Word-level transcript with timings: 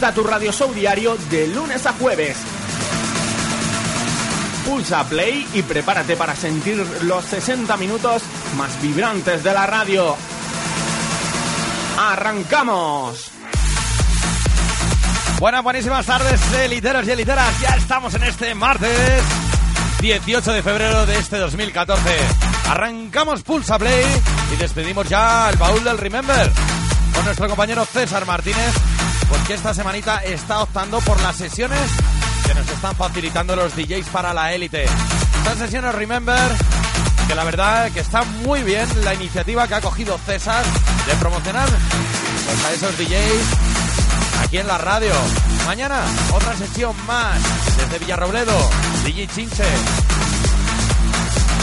Tu 0.00 0.24
radio 0.24 0.50
show 0.50 0.72
diario 0.72 1.14
de 1.30 1.46
lunes 1.48 1.84
a 1.84 1.92
jueves. 1.92 2.36
Pulsa 4.64 5.04
play 5.04 5.46
y 5.52 5.62
prepárate 5.62 6.16
para 6.16 6.34
sentir 6.34 6.84
los 7.02 7.22
60 7.26 7.76
minutos 7.76 8.22
más 8.56 8.80
vibrantes 8.80 9.44
de 9.44 9.52
la 9.52 9.66
radio. 9.66 10.16
¡Arrancamos! 11.98 13.30
Buenas, 15.38 15.62
buenísimas 15.62 16.06
tardes, 16.06 16.40
eliteros 16.54 17.06
y 17.06 17.10
eliteras. 17.10 17.60
Ya 17.60 17.76
estamos 17.76 18.14
en 18.14 18.24
este 18.24 18.54
martes 18.54 19.22
18 20.00 20.52
de 20.54 20.62
febrero 20.62 21.06
de 21.06 21.18
este 21.18 21.36
2014. 21.36 22.02
Arrancamos 22.70 23.42
Pulsa 23.42 23.78
Play 23.78 24.06
y 24.54 24.56
despedimos 24.56 25.08
ya 25.08 25.50
el 25.50 25.56
baúl 25.56 25.84
del 25.84 25.98
Remember 25.98 26.50
con 27.14 27.24
nuestro 27.26 27.48
compañero 27.48 27.84
César 27.84 28.24
Martínez, 28.26 28.74
porque 29.30 29.54
esta 29.54 29.72
semanita 29.72 30.18
está 30.24 30.60
optando 30.60 30.98
por 31.00 31.18
las 31.22 31.36
sesiones 31.36 31.80
que 32.44 32.52
nos 32.52 32.68
están 32.68 32.94
facilitando 32.96 33.56
los 33.56 33.74
DJs 33.74 34.08
para 34.08 34.34
la 34.34 34.52
élite. 34.52 34.84
Estas 34.84 35.58
sesiones 35.58 35.94
Remember, 35.94 36.50
que 37.28 37.34
la 37.34 37.44
verdad 37.44 37.90
que 37.92 38.00
está 38.00 38.24
muy 38.44 38.62
bien 38.62 38.86
la 39.04 39.14
iniciativa 39.14 39.66
que 39.68 39.74
ha 39.74 39.80
cogido 39.80 40.18
César 40.26 40.64
de 41.06 41.14
promocionar 41.14 41.68
pues, 41.68 42.64
a 42.64 42.72
esos 42.72 42.98
DJs 42.98 43.70
aquí 44.42 44.58
en 44.58 44.66
la 44.66 44.78
radio. 44.78 45.12
Mañana 45.64 46.02
otra 46.34 46.56
sesión 46.56 46.94
más 47.06 47.38
desde 47.76 47.98
Villarrobledo, 48.00 48.70
DJ 49.04 49.28
Chinche. 49.28 49.64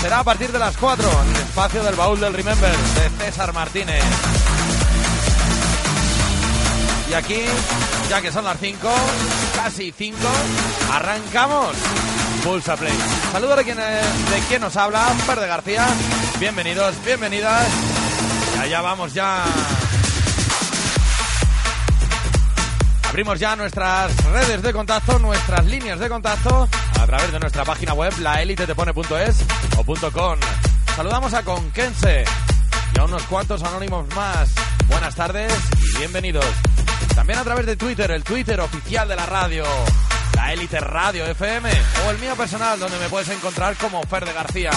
Será 0.01 0.19
a 0.19 0.23
partir 0.23 0.51
de 0.51 0.59
las 0.59 0.78
4 0.78 1.09
en 1.23 1.35
el 1.35 1.41
espacio 1.41 1.84
del 1.84 1.95
baúl 1.95 2.19
del 2.19 2.34
Remember 2.34 2.72
de 2.72 3.25
César 3.25 3.51
Martínez. 3.51 4.03
Y 7.09 7.13
aquí, 7.13 7.41
ya 8.09 8.22
que 8.22 8.31
son 8.31 8.44
las 8.44 8.59
5, 8.59 8.90
casi 9.56 9.91
5, 9.91 10.18
arrancamos 10.94 11.75
Pulsa 12.44 12.75
Play. 12.75 12.97
Saludos 13.31 13.57
de 13.57 13.63
quien, 13.63 13.78
de 13.78 14.40
quien 14.50 14.62
nos 14.62 14.75
habla, 14.75 15.13
Verde 15.25 15.47
García. 15.47 15.88
Bienvenidos, 16.40 16.96
bienvenidas. 17.06 17.67
Y 18.56 18.59
allá 18.59 18.81
vamos 18.81 19.13
ya. 19.13 19.44
Abrimos 23.07 23.40
ya 23.40 23.56
nuestras 23.56 24.16
redes 24.25 24.62
de 24.62 24.73
contacto, 24.73 25.17
nuestras 25.17 25.66
líneas 25.66 26.00
de 26.00 26.09
contacto 26.09 26.67
a 27.00 27.06
través 27.06 27.31
de 27.31 27.40
nuestra 27.40 27.63
página 27.63 27.94
web, 27.94 28.13
laelitetepone.es 28.19 29.46
o 29.78 30.12
.com. 30.12 30.40
Saludamos 30.96 31.34
a 31.34 31.44
Conquense 31.44 32.25
y 32.96 33.00
a 33.00 33.06
unos 33.06 33.23
cuantos 33.23 33.63
anónimos 33.63 34.06
más. 34.13 34.50
Buenas 34.90 35.16
tardes 35.16 35.53
y 35.96 35.97
bienvenidos. 36.00 36.46
También 37.17 37.39
a 37.39 37.44
través 37.44 37.66
de 37.66 37.75
Twitter, 37.75 38.11
el 38.11 38.23
Twitter 38.23 38.59
oficial 38.59 39.07
de 39.07 39.16
la 39.16 39.25
radio, 39.25 39.63
la 40.35 40.53
Élite 40.53 40.79
Radio 40.79 41.25
FM, 41.25 41.67
o 42.05 42.11
el 42.11 42.19
mío 42.19 42.35
personal, 42.35 42.79
donde 42.79 42.99
me 42.99 43.09
puedes 43.09 43.28
encontrar 43.29 43.75
como 43.75 44.03
Fer 44.03 44.23
de 44.23 44.34
García. 44.34 44.69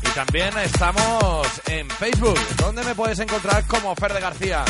Y 0.00 0.08
también 0.10 0.56
estamos 0.58 1.48
en 1.66 1.90
Facebook, 1.90 2.38
donde 2.58 2.84
me 2.84 2.94
puedes 2.94 3.18
encontrar 3.18 3.66
como 3.66 3.92
Fer 3.96 4.12
de 4.12 4.20
García. 4.20 4.64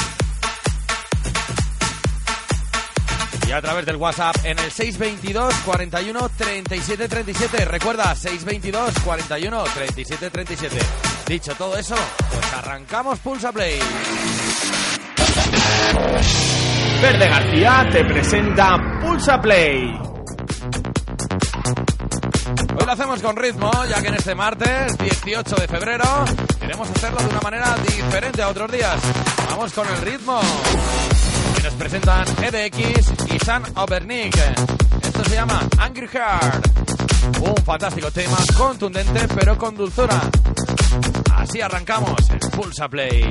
Y 3.47 3.53
a 3.53 3.61
través 3.61 3.85
del 3.85 3.97
WhatsApp 3.97 4.37
en 4.45 4.59
el 4.59 4.73
622 4.73 5.55
41 5.67 6.29
37 6.39 7.07
37. 7.07 7.65
Recuerda, 7.67 8.15
622 8.15 8.95
41 9.05 9.65
37 9.75 10.31
37. 10.31 10.79
Dicho 11.27 11.55
todo 11.55 11.77
eso, 11.77 11.97
pues 12.33 12.53
arrancamos 12.55 13.19
Pulsa 13.19 13.53
Play. 13.53 13.79
Verde 17.01 17.29
García 17.29 17.89
te 17.93 18.05
presenta 18.05 18.77
Pulsa 19.01 19.41
Play. 19.41 19.97
Hoy 22.77 22.87
lo 22.87 22.93
hacemos 22.93 23.23
con 23.23 23.37
ritmo, 23.37 23.71
ya 23.89 24.03
que 24.03 24.09
en 24.09 24.15
este 24.15 24.35
martes 24.35 24.99
18 24.99 25.57
de 25.57 25.69
febrero 25.69 26.25
queremos 26.59 26.91
hacerlo 26.91 27.21
de 27.21 27.27
una 27.27 27.41
manera 27.41 27.77
diferente 27.87 28.43
a 28.43 28.49
otros 28.49 28.73
días. 28.73 28.97
Vamos 29.49 29.73
con 29.73 29.87
el 29.89 30.01
ritmo. 30.01 30.41
Y 31.61 31.63
nos 31.63 31.75
presentan 31.75 32.25
EDX 32.43 33.33
y 33.33 33.39
San 33.45 33.63
Obernick. 33.77 34.37
Esto 35.03 35.25
se 35.25 35.35
llama 35.37 35.61
Angry 35.79 36.09
Heart. 36.09 36.69
Un 37.41 37.65
fantástico 37.65 38.11
tema, 38.11 38.39
contundente 38.57 39.29
pero 39.37 39.57
con 39.57 39.77
dulzura. 39.77 40.21
Así 41.37 41.61
arrancamos 41.61 42.29
en 42.31 42.39
Pulsa 42.51 42.89
Play. 42.89 43.31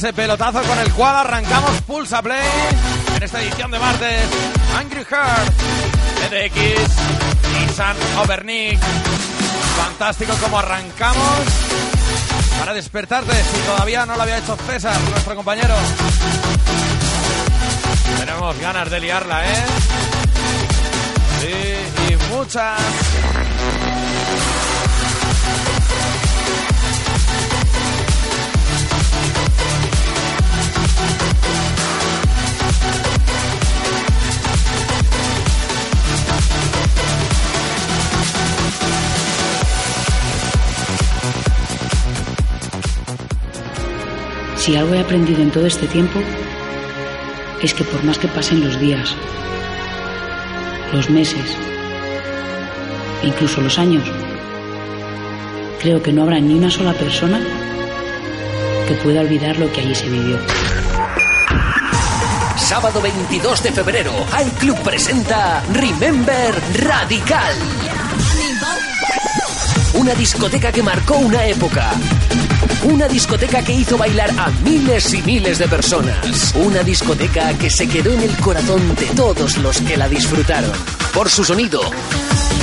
Ese 0.00 0.14
pelotazo 0.14 0.62
con 0.62 0.78
el 0.78 0.90
cual 0.94 1.14
arrancamos 1.14 1.82
Pulsa 1.82 2.22
Play 2.22 2.40
en 3.16 3.22
esta 3.22 3.42
edición 3.42 3.70
de 3.70 3.78
martes. 3.78 4.22
Angry 4.78 5.04
Heart, 5.04 5.52
EDX, 6.32 6.88
Nissan 7.52 7.96
Overnick. 8.22 8.80
Fantástico 9.76 10.32
como 10.40 10.58
arrancamos 10.58 11.40
para 12.58 12.72
despertarte 12.72 13.44
si 13.44 13.58
todavía 13.66 14.06
no 14.06 14.16
lo 14.16 14.22
había 14.22 14.38
hecho 14.38 14.56
César, 14.66 14.98
nuestro 15.10 15.36
compañero. 15.36 15.74
Tenemos 18.20 18.58
ganas 18.58 18.90
de 18.90 19.00
liarla, 19.00 19.52
¿eh? 19.52 19.64
Sí, 21.42 22.14
y 22.14 22.34
muchas. 22.34 22.80
Si 44.60 44.76
algo 44.76 44.92
he 44.92 45.00
aprendido 45.00 45.40
en 45.40 45.50
todo 45.50 45.64
este 45.64 45.86
tiempo 45.86 46.20
es 47.62 47.72
que 47.72 47.82
por 47.82 48.04
más 48.04 48.18
que 48.18 48.28
pasen 48.28 48.62
los 48.62 48.78
días, 48.78 49.16
los 50.92 51.08
meses, 51.08 51.56
incluso 53.22 53.62
los 53.62 53.78
años, 53.78 54.04
creo 55.80 56.02
que 56.02 56.12
no 56.12 56.24
habrá 56.24 56.38
ni 56.40 56.52
una 56.52 56.70
sola 56.70 56.92
persona 56.92 57.40
que 58.86 58.94
pueda 58.96 59.22
olvidar 59.22 59.58
lo 59.58 59.72
que 59.72 59.80
allí 59.80 59.94
se 59.94 60.10
vivió. 60.10 60.38
Sábado 62.58 63.00
22 63.00 63.62
de 63.62 63.72
febrero, 63.72 64.12
iClub 64.46 64.78
presenta 64.82 65.64
Remember 65.72 66.54
Radical. 66.74 67.54
Una 69.94 70.14
discoteca 70.14 70.70
que 70.70 70.82
marcó 70.82 71.16
una 71.16 71.46
época. 71.46 71.92
Una 72.84 73.08
discoteca 73.08 73.62
que 73.62 73.72
hizo 73.72 73.98
bailar 73.98 74.30
a 74.38 74.50
miles 74.64 75.12
y 75.14 75.22
miles 75.22 75.58
de 75.58 75.68
personas. 75.68 76.54
Una 76.54 76.82
discoteca 76.82 77.52
que 77.58 77.70
se 77.70 77.88
quedó 77.88 78.12
en 78.12 78.22
el 78.22 78.36
corazón 78.38 78.94
de 78.96 79.06
todos 79.14 79.58
los 79.58 79.80
que 79.80 79.96
la 79.96 80.08
disfrutaron. 80.08 80.72
Por 81.12 81.28
su 81.28 81.44
sonido, 81.44 81.80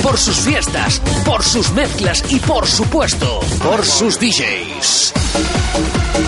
por 0.02 0.18
sus 0.18 0.36
fiestas, 0.36 1.00
por 1.24 1.42
sus 1.42 1.70
mezclas 1.72 2.22
y 2.28 2.38
por 2.40 2.66
supuesto, 2.66 3.40
por 3.62 3.84
sus 3.84 4.18
DJs. 4.18 5.12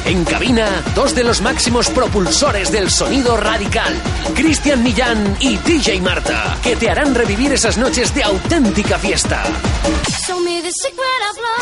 En 0.04 0.24
cabina, 0.24 0.82
dos 0.94 1.14
de 1.14 1.24
los 1.24 1.40
máximos 1.40 1.88
propulsores 1.88 2.70
del 2.72 2.90
sonido 2.90 3.36
radical, 3.36 3.94
Cristian 4.34 4.82
Millán 4.82 5.36
y 5.40 5.56
DJ 5.56 6.00
Marta, 6.00 6.58
que 6.62 6.76
te 6.76 6.90
harán 6.90 7.14
revivir 7.14 7.52
esas 7.52 7.78
noches 7.78 8.14
de 8.14 8.24
auténtica 8.24 8.98
fiesta. 8.98 9.44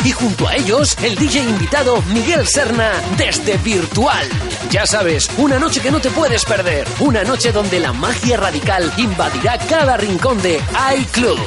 Y 0.03 0.11
junto 0.11 0.47
a 0.47 0.55
ellos, 0.55 0.97
el 1.01 1.15
DJ 1.15 1.43
invitado 1.43 2.01
Miguel 2.13 2.47
Serna 2.47 2.91
desde 3.17 3.57
Virtual. 3.57 4.27
Ya 4.71 4.85
sabes, 4.85 5.27
una 5.37 5.57
noche 5.57 5.81
que 5.81 5.89
no 5.89 5.99
te 5.99 6.11
puedes 6.11 6.45
perder. 6.45 6.87
Una 6.99 7.23
noche 7.23 7.51
donde 7.51 7.79
la 7.79 7.91
magia 7.91 8.37
radical 8.37 8.93
invadirá 8.97 9.57
cada 9.57 9.97
rincón 9.97 10.39
de 10.43 10.61
iClub. 10.95 11.39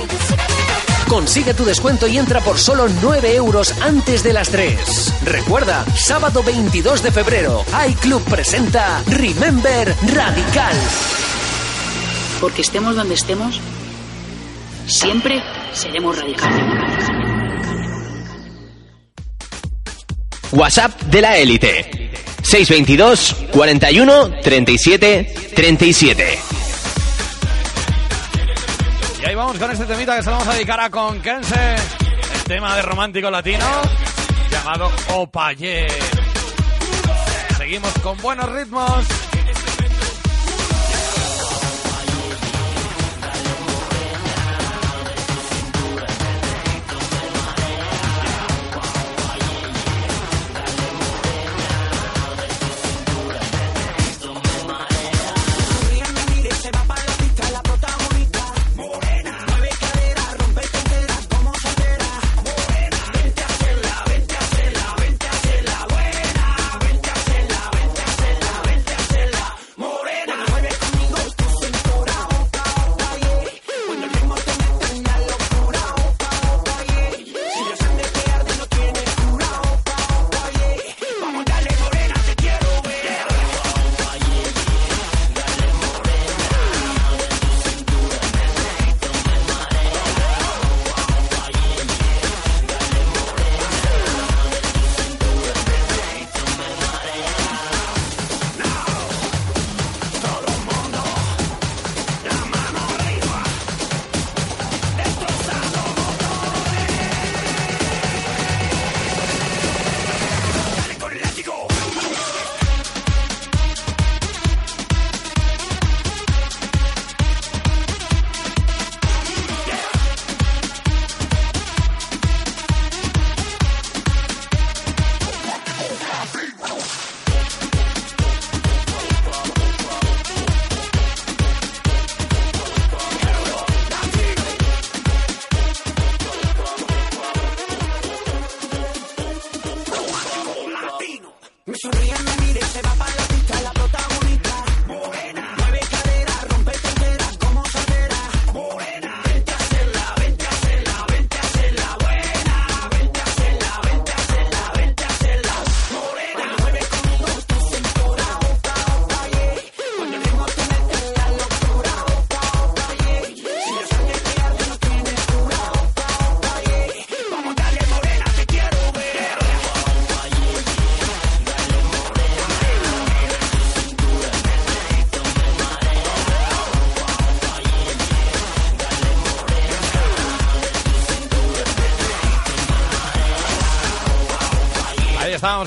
Consigue 1.09 1.55
tu 1.55 1.65
descuento 1.65 2.09
y 2.09 2.19
entra 2.19 2.41
por 2.41 2.59
solo 2.59 2.89
9 3.01 3.37
euros 3.37 3.81
antes 3.81 4.25
de 4.25 4.33
las 4.33 4.49
3. 4.49 5.15
Recuerda, 5.25 5.85
sábado 5.95 6.43
22 6.43 7.01
de 7.05 7.13
febrero, 7.13 7.65
iClub 7.91 8.25
presenta 8.25 9.01
Remember 9.07 9.95
Radical. 10.13 10.75
Porque 12.41 12.63
estemos 12.63 12.97
donde 12.97 13.15
estemos, 13.15 13.61
siempre 14.87 15.41
seremos 15.73 16.19
radicales. 16.19 16.65
WhatsApp 20.51 21.01
de 21.03 21.21
la 21.21 21.37
élite. 21.37 22.02
622 22.53 23.47
41 23.51 24.31
37 24.43 25.35
37. 25.57 26.39
Y 29.23 29.25
ahí 29.25 29.35
vamos 29.35 29.57
con 29.57 29.71
este 29.71 29.87
temita 29.87 30.17
que 30.17 30.23
se 30.23 30.29
lo 30.29 30.37
vamos 30.37 30.49
a 30.49 30.53
dedicar 30.57 30.79
a 30.79 30.91
Conquense. 30.91 31.77
El 32.35 32.45
tema 32.45 32.77
de 32.77 32.83
romántico 32.83 33.31
latino 33.31 33.65
llamado 34.51 34.93
Opaye. 35.15 35.87
Seguimos 37.57 37.91
con 38.03 38.19
buenos 38.19 38.53
ritmos. 38.53 39.32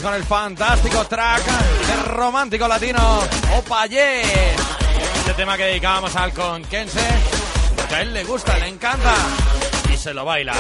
Con 0.06 0.14
el 0.14 0.24
fantástico 0.24 1.04
track 1.06 1.44
de 1.44 2.04
romántico 2.12 2.68
latino, 2.68 3.22
Opaye. 3.58 4.22
Este 4.22 5.34
tema 5.36 5.58
que 5.58 5.64
dedicábamos 5.64 6.16
al 6.16 6.32
conquense, 6.32 7.00
porque 7.76 7.96
a 7.96 8.02
él 8.04 8.14
le 8.14 8.24
gusta, 8.24 8.56
le 8.60 8.68
encanta 8.68 9.16
y 9.92 9.98
se 9.98 10.14
lo 10.14 10.24
baila. 10.24 10.54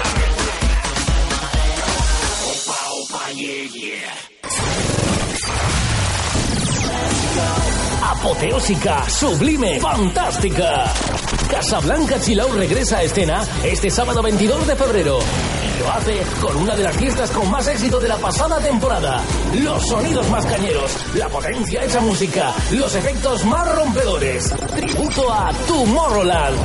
Apoteósica, 8.02 9.08
sublime, 9.08 9.80
fantástica. 9.80 10.92
Casablanca 11.52 12.20
Chilao 12.20 12.52
regresa 12.52 12.98
a 12.98 13.04
escena 13.04 13.48
este 13.64 13.92
sábado 13.92 14.24
22 14.24 14.66
de 14.66 14.76
febrero. 14.76 15.20
Lo 15.86 15.92
hace 15.92 16.20
con 16.42 16.58
una 16.58 16.76
de 16.76 16.82
las 16.82 16.98
fiestas 16.98 17.30
con 17.30 17.52
más 17.52 17.68
éxito 17.68 18.00
de 18.00 18.08
la 18.08 18.18
pasada 18.18 18.58
temporada. 18.58 19.22
Los 19.54 19.88
sonidos 19.88 20.28
más 20.32 20.44
cañeros, 20.48 20.92
la 21.14 21.30
potencia 21.30 21.84
hecha 21.84 22.00
música, 22.00 22.52
los 22.72 22.96
efectos 22.96 23.46
más 23.46 23.76
rompedores. 23.76 24.52
Tributo 24.76 25.32
a 25.32 25.52
Tomorrowland. 25.68 26.58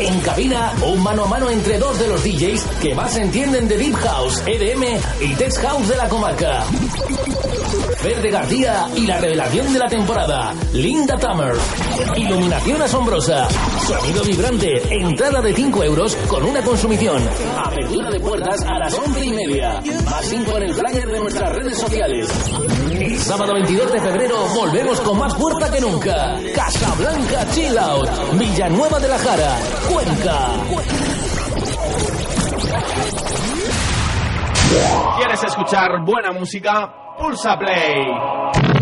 En 0.00 0.20
cabina, 0.22 0.72
un 0.84 1.00
mano 1.04 1.24
a 1.24 1.28
mano 1.28 1.50
entre 1.50 1.78
dos 1.78 1.96
de 2.00 2.08
los 2.08 2.24
DJs 2.24 2.64
que 2.80 2.94
más 2.96 3.16
entienden 3.16 3.68
de 3.68 3.78
Deep 3.78 3.94
House, 3.94 4.42
EDM 4.44 4.82
y 5.20 5.34
Tech 5.36 5.54
House 5.60 5.88
de 5.88 5.96
la 5.96 6.08
comarca. 6.08 6.64
Verde 8.02 8.30
García 8.30 8.88
y 8.96 9.06
la 9.06 9.18
revelación 9.18 9.72
de 9.72 9.78
la 9.78 9.88
temporada, 9.88 10.54
Linda 10.72 11.16
Tamer. 11.16 11.54
Iluminación 12.16 12.82
asombrosa, 12.82 13.48
sonido 13.86 14.24
vibrante, 14.24 14.82
entrada 14.92 15.40
de 15.40 15.54
5 15.54 15.84
euros 15.84 16.16
con 16.26 16.44
una 16.44 16.62
consumición. 16.62 17.22
Apertura 17.92 18.10
de 18.10 18.20
puertas 18.20 18.64
a 18.64 18.78
las 18.78 18.98
11 18.98 19.22
y 19.22 19.30
media. 19.32 19.82
Más 20.06 20.24
5 20.24 20.56
en 20.56 20.62
el 20.62 20.74
flyer 20.74 21.08
de 21.08 21.20
nuestras 21.20 21.52
redes 21.54 21.78
sociales. 21.78 22.26
Sábado 23.18 23.52
22 23.52 23.92
de 23.92 24.00
febrero 24.00 24.36
volvemos 24.54 24.98
con 25.02 25.18
más 25.18 25.36
fuerza 25.36 25.70
que 25.70 25.78
nunca. 25.78 26.40
Casablanca 26.54 27.46
Chill 27.50 27.76
Out, 27.76 28.08
Villanueva 28.38 28.98
de 28.98 29.08
la 29.08 29.18
Jara, 29.18 29.58
Cuenca. 29.92 30.38
¿Quieres 35.18 35.44
escuchar 35.44 35.90
buena 36.02 36.32
música? 36.32 36.94
Pulsa 37.18 37.58
Play. 37.58 38.81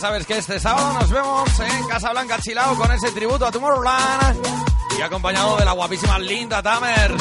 Sabes 0.00 0.26
que 0.26 0.38
este 0.38 0.60
sábado 0.60 0.92
nos 0.92 1.10
vemos 1.10 1.48
en 1.58 1.86
Casablanca 1.88 2.38
Chilao 2.40 2.76
con 2.76 2.90
ese 2.92 3.10
tributo 3.10 3.46
a 3.46 3.50
Tomorrowland 3.50 4.46
y 4.96 5.02
acompañado 5.02 5.56
de 5.56 5.64
la 5.64 5.72
guapísima 5.72 6.20
Linda 6.20 6.62
Tamer. 6.62 7.16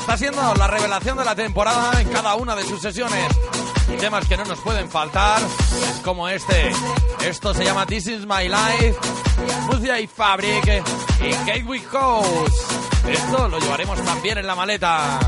Está 0.00 0.18
siendo 0.18 0.54
la 0.54 0.66
revelación 0.66 1.16
de 1.16 1.24
la 1.24 1.34
temporada 1.34 1.98
en 1.98 2.08
cada 2.10 2.34
una 2.34 2.54
de 2.54 2.64
sus 2.64 2.82
sesiones. 2.82 3.26
Y 3.92 3.96
temas 3.96 4.26
que 4.28 4.36
no 4.36 4.44
nos 4.44 4.58
pueden 4.60 4.90
faltar 4.90 5.40
es 5.40 6.00
como 6.04 6.28
este. 6.28 6.70
Esto 7.24 7.54
se 7.54 7.64
llama 7.64 7.86
This 7.86 8.08
Is 8.08 8.26
My 8.26 8.48
Life, 8.48 8.96
Muzia 9.66 9.98
y 9.98 10.06
Fabric 10.06 10.84
y 11.22 11.30
Gateway 11.50 11.80
House. 11.90 12.66
Esto 13.08 13.48
lo 13.48 13.58
llevaremos 13.58 13.98
también 14.04 14.36
en 14.36 14.46
la 14.46 14.54
maleta. 14.54 15.18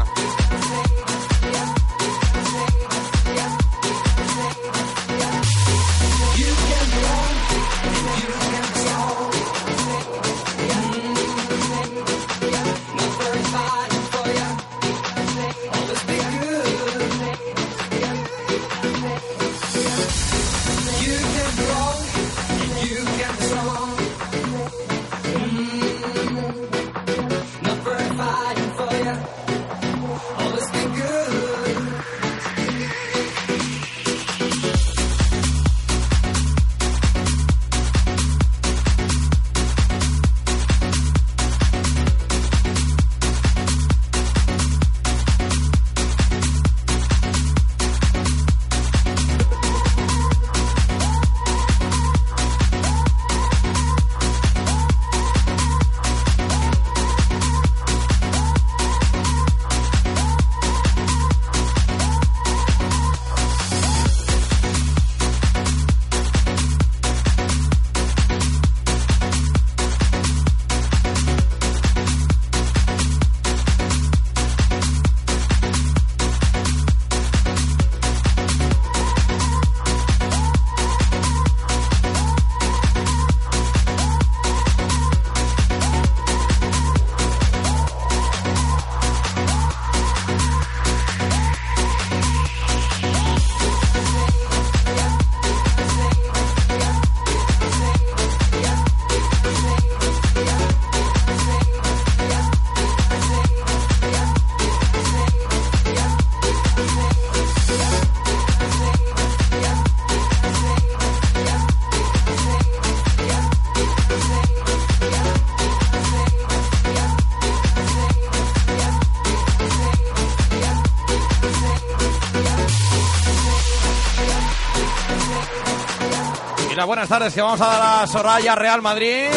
Buenas 126.84 127.08
tardes 127.08 127.32
que 127.32 127.40
vamos 127.40 127.60
a 127.60 127.66
dar 127.66 128.02
a 128.02 128.06
Soraya 128.06 128.54
Real 128.54 128.82
Madrid. 128.82 129.28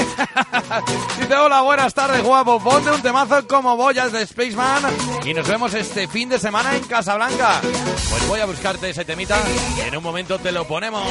Dice, 1.19 1.36
hola, 1.36 1.62
buenas 1.62 1.93
tardes, 1.93 2.23
guapo. 2.23 2.60
Ponte 2.60 2.89
un 2.89 3.01
temazo 3.01 3.47
como 3.47 3.77
Boyas 3.77 4.12
de 4.12 4.25
Spaceman. 4.25 4.84
Y 5.23 5.34
nos 5.34 5.47
vemos 5.47 5.73
este 5.73 6.08
fin 6.08 6.29
de 6.29 6.39
semana 6.39 6.75
en 6.75 6.84
Casablanca. 6.84 7.62
Pues 7.62 8.27
voy 8.27 8.39
a 8.39 8.45
buscarte 8.45 8.89
ese 8.89 9.05
temita 9.05 9.38
y 9.77 9.81
en 9.81 9.95
un 9.95 10.03
momento 10.03 10.39
te 10.39 10.51
lo 10.51 10.65
ponemos. 10.65 11.03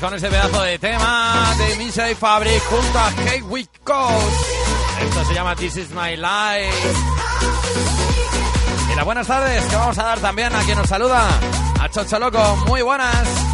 Con 0.00 0.14
ese 0.14 0.28
pedazo 0.28 0.62
de 0.62 0.78
tema 0.78 1.54
de 1.58 1.76
Misha 1.76 2.10
y 2.10 2.14
Fabric 2.14 2.62
junto 2.64 2.98
a 2.98 3.10
Hey 3.26 3.42
We. 3.42 3.60
Esto 3.60 5.24
se 5.26 5.34
llama 5.34 5.54
This 5.56 5.76
Is 5.76 5.90
My 5.90 6.16
Life. 6.16 6.94
Y 8.92 8.96
las 8.96 9.04
buenas 9.04 9.26
tardes 9.26 9.64
que 9.64 9.76
vamos 9.76 9.98
a 9.98 10.04
dar 10.04 10.18
también 10.20 10.54
a 10.54 10.62
quien 10.62 10.78
nos 10.78 10.88
saluda, 10.88 11.28
a 11.80 11.88
Chocho 11.88 12.18
Loco. 12.18 12.56
Muy 12.66 12.82
buenas. 12.82 13.51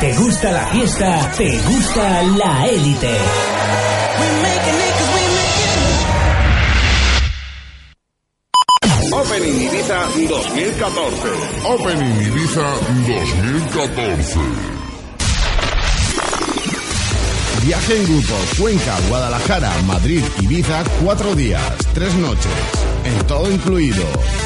Te 0.00 0.12
gusta 0.14 0.52
la 0.52 0.66
fiesta, 0.66 1.32
te 1.36 1.58
gusta 1.58 2.22
la 2.22 2.66
élite. 2.66 3.16
Opening 9.12 9.62
Ibiza 9.62 9.98
2014. 10.28 11.28
Opening 11.64 12.20
Ibiza 12.26 12.66
2014. 13.06 14.40
Viaje 17.62 17.96
en 17.96 18.04
grupo 18.04 18.34
Cuenca, 18.58 18.94
Guadalajara, 19.08 19.72
Madrid, 19.86 20.22
Ibiza, 20.42 20.84
cuatro 21.02 21.34
días, 21.34 21.62
tres 21.94 22.14
noches. 22.14 22.75
En 23.06 23.26
todo 23.28 23.48
incluido. 23.48 24.02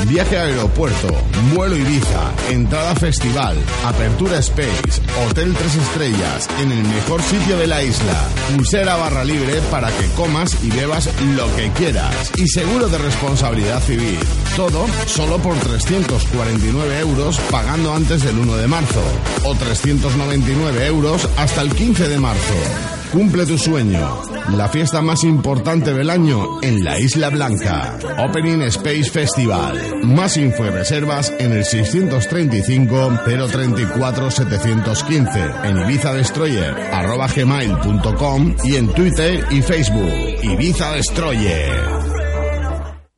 Viaje 0.07 0.37
a 0.37 0.43
aeropuerto, 0.43 1.09
vuelo 1.55 1.77
Ibiza, 1.77 2.31
entrada 2.51 2.95
festival, 2.95 3.57
apertura 3.87 4.39
Space, 4.39 5.01
hotel 5.27 5.55
tres 5.55 5.77
estrellas, 5.77 6.47
en 6.61 6.71
el 6.71 6.85
mejor 6.85 7.23
sitio 7.23 7.57
de 7.57 7.67
la 7.67 7.83
isla. 7.83 8.29
Pulsera 8.55 8.97
barra 8.97 9.25
libre 9.25 9.63
para 9.71 9.89
que 9.89 10.07
comas 10.15 10.63
y 10.63 10.71
bebas 10.71 11.09
lo 11.37 11.47
que 11.57 11.71
quieras. 11.71 12.33
Y 12.37 12.49
seguro 12.49 12.89
de 12.89 12.99
responsabilidad 12.99 13.81
civil. 13.81 14.19
Todo 14.57 14.85
solo 15.07 15.39
por 15.39 15.57
349 15.57 16.99
euros 17.01 17.41
pagando 17.51 17.95
antes 17.95 18.23
del 18.23 18.39
1 18.39 18.57
de 18.59 18.69
marzo. 18.69 19.03
O 19.45 19.55
399 19.55 20.87
euros 20.87 21.27
hasta 21.39 21.63
el 21.63 21.75
15 21.75 22.09
de 22.09 22.19
marzo. 22.19 23.00
Cumple 23.13 23.45
tu 23.45 23.59
sueño. 23.59 24.23
La 24.57 24.69
fiesta 24.69 25.03
más 25.03 25.25
importante 25.25 25.93
del 25.93 26.11
año 26.11 26.61
en 26.63 26.85
la 26.85 26.99
Isla 26.99 27.29
Blanca. 27.29 27.99
Opening 28.19 28.63
Space 28.63 29.11
Festival. 29.11 30.05
Más 30.05 30.37
info 30.37 30.65
y 30.65 30.71
reservas 30.71 31.33
en 31.41 31.51
el 31.53 31.65
635 31.65 33.21
034 33.27 34.31
715 34.31 35.41
en 35.65 35.79
Ibiza 35.79 36.13
Destroyer 36.15 36.73
arroba 36.93 37.27
gmail.com 37.27 38.55
y 38.65 38.77
en 38.77 38.89
Twitter 38.93 39.45
y 39.51 39.61
Facebook. 39.61 40.13
Ibiza 40.45 40.93
Destroyer. 40.93 41.73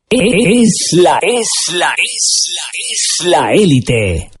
Es 0.09 0.89
la, 0.93 1.19
es 1.21 1.47
la, 1.73 1.93
es 1.93 2.45
la, 2.55 2.65
es 2.91 3.27
la 3.27 3.53
élite. 3.53 4.32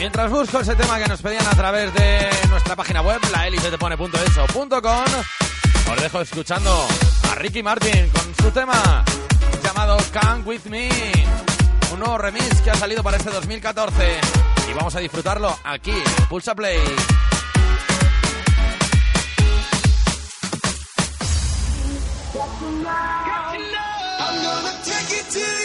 Mientras 0.00 0.30
busco 0.30 0.60
ese 0.60 0.74
tema 0.76 0.98
que 0.98 1.06
nos 1.06 1.20
pedían 1.20 1.46
a 1.46 1.50
través 1.50 1.92
de 1.92 2.30
nuestra 2.48 2.74
página 2.74 3.02
web, 3.02 3.20
laelitetepone.eso.com, 3.32 5.04
os 5.92 6.02
dejo 6.02 6.20
escuchando 6.22 6.88
a 7.30 7.34
Ricky 7.34 7.62
Martin 7.62 8.08
con 8.08 8.34
su 8.42 8.50
tema 8.50 9.04
llamado 9.62 9.98
Come 10.10 10.42
With 10.44 10.64
Me, 10.70 10.88
un 11.92 11.98
nuevo 11.98 12.16
remix 12.16 12.62
que 12.62 12.70
ha 12.70 12.76
salido 12.76 13.02
para 13.02 13.18
este 13.18 13.28
2014 13.28 14.20
y 14.70 14.72
vamos 14.72 14.96
a 14.96 15.00
disfrutarlo 15.00 15.54
aquí 15.64 15.90
en 15.90 16.28
Pulsa 16.30 16.54
Play. 16.54 16.80
To 25.30 25.59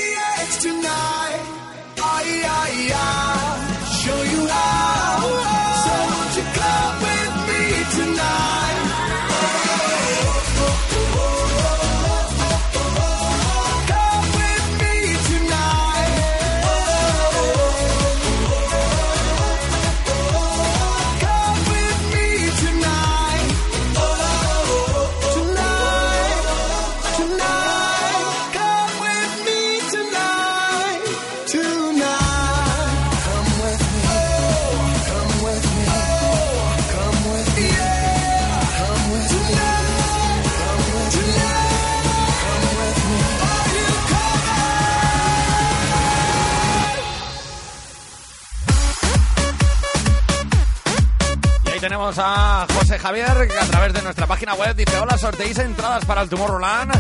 Tenemos 52.06 52.20
a 52.24 52.68
José 52.72 53.00
Javier 53.00 53.48
que 53.48 53.58
a 53.58 53.66
través 53.66 53.92
de 53.94 54.02
nuestra 54.04 54.28
página 54.28 54.54
web 54.54 54.76
dice 54.76 54.96
Hola, 55.00 55.18
sorteéis 55.18 55.58
entradas 55.58 56.06
para 56.06 56.22
el 56.22 56.30
Tomorrowland. 56.30 56.92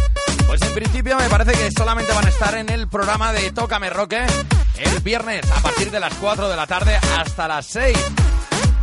Pues 0.47 0.59
en 0.63 0.73
principio 0.73 1.15
me 1.17 1.29
parece 1.29 1.51
que 1.51 1.69
solamente 1.77 2.11
van 2.11 2.25
a 2.25 2.29
estar 2.29 2.55
en 2.55 2.69
el 2.69 2.87
programa 2.87 3.31
de 3.31 3.51
Tócame 3.51 3.91
Roque 3.91 4.25
el 4.79 4.99
viernes 5.01 5.45
a 5.51 5.61
partir 5.61 5.91
de 5.91 5.99
las 5.99 6.11
4 6.15 6.49
de 6.49 6.55
la 6.55 6.65
tarde 6.65 6.97
hasta 7.19 7.47
las 7.47 7.67
6. 7.67 7.95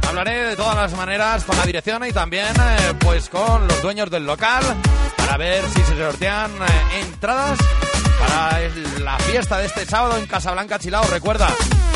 Hablaré 0.08 0.44
de 0.50 0.54
todas 0.54 0.76
las 0.76 0.92
maneras 0.92 1.42
con 1.42 1.56
la 1.56 1.64
dirección 1.66 2.06
y 2.06 2.12
también 2.12 2.46
eh, 2.56 2.94
pues 3.00 3.28
con 3.28 3.66
los 3.66 3.82
dueños 3.82 4.08
del 4.08 4.24
local 4.24 4.62
para 5.16 5.36
ver 5.36 5.64
si 5.74 5.82
se 5.82 5.96
sortean 5.98 6.52
eh, 6.52 7.00
entradas 7.00 7.58
para 8.20 8.60
la 9.00 9.18
fiesta 9.18 9.58
de 9.58 9.66
este 9.66 9.84
sábado 9.86 10.16
en 10.18 10.26
Casablanca 10.26 10.78
Chilao. 10.78 11.02
Recuerda, 11.10 11.48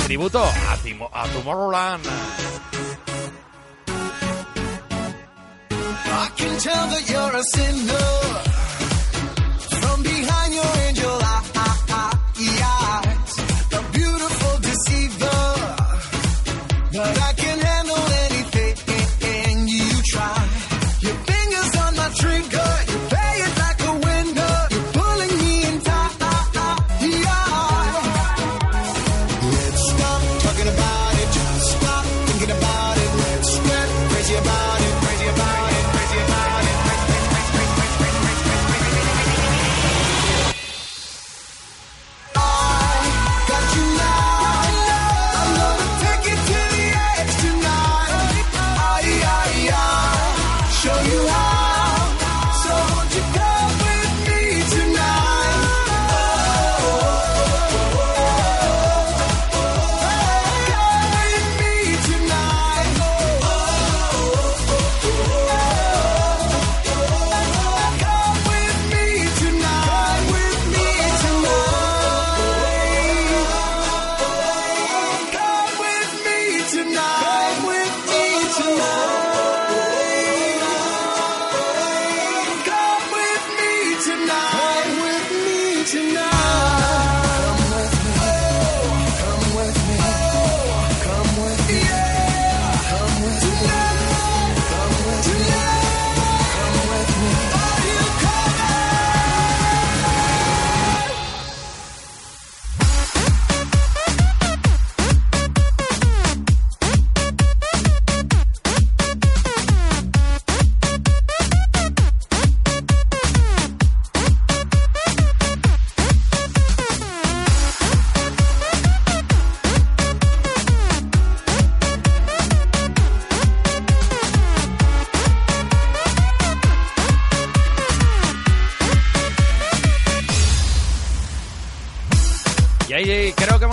tributo 0.04 0.42
a, 0.44 0.76
Timo- 0.82 1.10
a 1.12 1.28
Tomorrowland. 1.28 2.04
I 6.09 6.29
can 6.37 6.59
tell 6.59 6.87
that 6.88 7.11
you're 7.11 7.37
a 7.37 7.42
sinner 7.55 8.56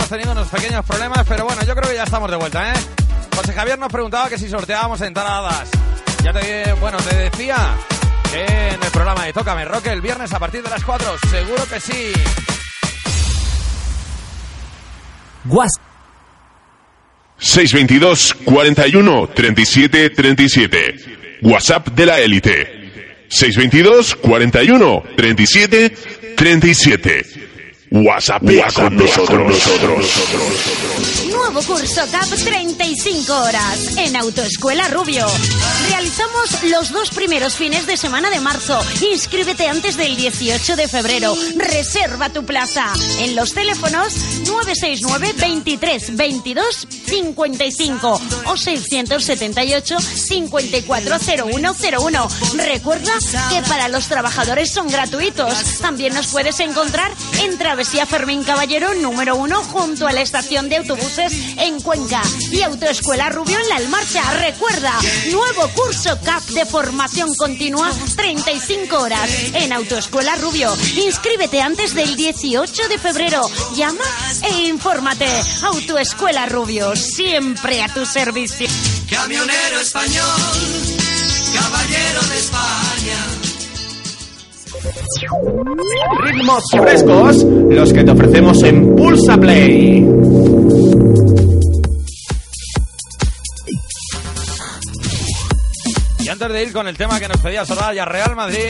teniendo 0.08 0.32
unos 0.32 0.48
pequeños 0.48 0.84
problemas, 0.84 1.24
pero 1.26 1.44
bueno, 1.44 1.62
yo 1.64 1.74
creo 1.74 1.88
que 1.88 1.96
ya 1.96 2.04
estamos 2.04 2.30
de 2.30 2.36
vuelta, 2.36 2.72
¿eh? 2.72 2.76
José 3.34 3.52
Javier 3.52 3.78
nos 3.78 3.90
preguntaba 3.90 4.28
que 4.28 4.38
si 4.38 4.48
sorteábamos 4.48 5.00
entradas. 5.00 5.68
Ya 6.22 6.32
te, 6.32 6.72
bueno, 6.74 6.98
te 6.98 7.16
decía 7.16 7.56
que 8.30 8.44
en 8.44 8.82
el 8.82 8.90
programa 8.92 9.24
de 9.24 9.32
Tócame 9.32 9.64
Rock 9.64 9.86
el 9.86 10.00
viernes 10.00 10.32
a 10.32 10.38
partir 10.38 10.62
de 10.62 10.70
las 10.70 10.84
4, 10.84 11.18
seguro 11.30 11.66
que 11.68 11.80
sí. 11.80 12.12
Guas 15.44 15.72
622 17.38 18.34
41 18.44 19.28
37 19.28 20.10
37. 20.10 21.40
WhatsApp 21.42 21.88
de 21.88 22.06
la 22.06 22.20
élite. 22.20 23.26
622 23.28 24.16
41 24.16 25.02
37 25.16 25.96
37. 26.36 27.43
WhatsApp 27.94 28.42
con 28.74 28.96
nosotros. 28.96 29.38
nosotros. 29.54 31.33
Nuevo 31.44 31.60
curso 31.74 32.00
CAP 32.10 32.24
35 32.24 33.36
horas 33.36 33.98
en 33.98 34.16
Autoescuela 34.16 34.88
Rubio. 34.88 35.26
Realizamos 35.90 36.62
los 36.70 36.90
dos 36.90 37.10
primeros 37.10 37.56
fines 37.56 37.86
de 37.86 37.98
semana 37.98 38.30
de 38.30 38.40
marzo. 38.40 38.80
Inscríbete 39.12 39.68
antes 39.68 39.98
del 39.98 40.16
18 40.16 40.74
de 40.74 40.88
febrero. 40.88 41.36
Reserva 41.56 42.30
tu 42.30 42.46
plaza 42.46 42.90
en 43.18 43.36
los 43.36 43.52
teléfonos 43.52 44.14
969 44.46 45.34
23 45.36 46.16
22 46.16 46.88
55 47.08 48.20
o 48.46 48.56
678 48.56 50.00
540101. 50.00 52.28
Recuerda 52.54 53.12
que 53.50 53.60
para 53.68 53.88
los 53.88 54.08
trabajadores 54.08 54.70
son 54.70 54.88
gratuitos. 54.88 55.80
También 55.82 56.14
nos 56.14 56.28
puedes 56.28 56.58
encontrar 56.60 57.12
en 57.42 57.58
Travesía 57.58 58.06
Fermín 58.06 58.44
Caballero 58.44 58.94
número 58.94 59.36
1 59.36 59.62
junto 59.64 60.06
a 60.06 60.12
la 60.12 60.22
estación 60.22 60.70
de 60.70 60.78
autobuses 60.78 61.33
en 61.58 61.80
Cuenca 61.80 62.22
y 62.50 62.62
Autoescuela 62.62 63.30
Rubio 63.30 63.58
en 63.58 63.68
La 63.68 63.76
Almarcha. 63.76 64.22
Recuerda, 64.40 64.92
nuevo 65.30 65.68
curso 65.74 66.18
CAP 66.22 66.42
de 66.50 66.66
formación 66.66 67.34
continua 67.34 67.90
35 68.16 68.96
horas 68.98 69.30
en 69.54 69.72
Autoescuela 69.72 70.36
Rubio. 70.36 70.72
Inscríbete 70.96 71.60
antes 71.60 71.94
del 71.94 72.16
18 72.16 72.88
de 72.88 72.98
febrero. 72.98 73.42
Llama 73.74 74.04
e 74.42 74.68
infórmate. 74.68 75.28
Autoescuela 75.62 76.46
Rubio, 76.46 76.96
siempre 76.96 77.82
a 77.82 77.88
tu 77.88 78.04
servicio. 78.06 78.68
Camionero 79.08 79.80
español, 79.80 80.24
caballero 81.54 82.22
de 82.28 82.38
España. 82.38 83.44
Ritmos 86.24 86.64
frescos, 86.70 87.44
los 87.44 87.92
que 87.92 88.04
te 88.04 88.10
ofrecemos 88.10 88.62
en 88.62 88.94
Pulsa 88.94 89.36
Play. 89.38 90.04
Y 96.20 96.28
antes 96.28 96.52
de 96.52 96.62
ir 96.62 96.72
con 96.72 96.88
el 96.88 96.96
tema 96.96 97.20
que 97.20 97.28
nos 97.28 97.38
pedía 97.38 97.66
Soraya 97.66 98.04
Real 98.04 98.34
Madrid, 98.34 98.68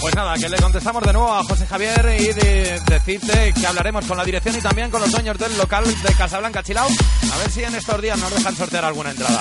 pues 0.00 0.14
nada, 0.14 0.36
que 0.36 0.48
le 0.48 0.56
contestamos 0.58 1.02
de 1.02 1.12
nuevo 1.12 1.32
a 1.32 1.42
José 1.42 1.66
Javier 1.66 2.16
y 2.20 2.32
de, 2.32 2.80
decirte 2.86 3.52
que 3.52 3.66
hablaremos 3.66 4.04
con 4.04 4.16
la 4.16 4.24
dirección 4.24 4.56
y 4.56 4.60
también 4.60 4.90
con 4.90 5.00
los 5.00 5.10
dueños 5.10 5.36
del 5.38 5.56
local 5.56 5.84
de 5.84 6.14
Casablanca 6.14 6.62
Chilao, 6.62 6.86
a 6.86 7.38
ver 7.38 7.50
si 7.50 7.64
en 7.64 7.74
estos 7.74 8.00
días 8.00 8.18
nos 8.18 8.32
dejan 8.34 8.54
sortear 8.54 8.84
alguna 8.84 9.10
entrada. 9.10 9.38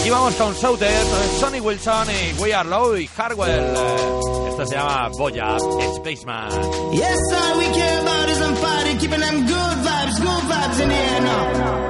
Aquí 0.00 0.10
vamos 0.10 0.34
con 0.34 0.54
Souter, 0.54 1.04
Sonny 1.40 1.60
Wilson 1.60 2.08
y 2.10 2.40
We 2.40 2.52
Are 2.52 2.68
Low 2.68 2.96
y 2.96 3.08
Harwell. 3.16 3.74
Esto 4.48 4.66
se 4.66 4.74
llama 4.74 5.08
Boya 5.16 5.56
Spaceman. 5.96 6.50
Yes, 6.92 7.18
all 7.32 7.58
we 7.58 7.66
them 9.00 9.46
good 9.46 9.78
vibes, 9.86 10.20
good 10.20 10.44
vibes 10.50 10.80
in 10.80 10.88
the 10.88 10.94
air 10.94 11.20
now. 11.20 11.84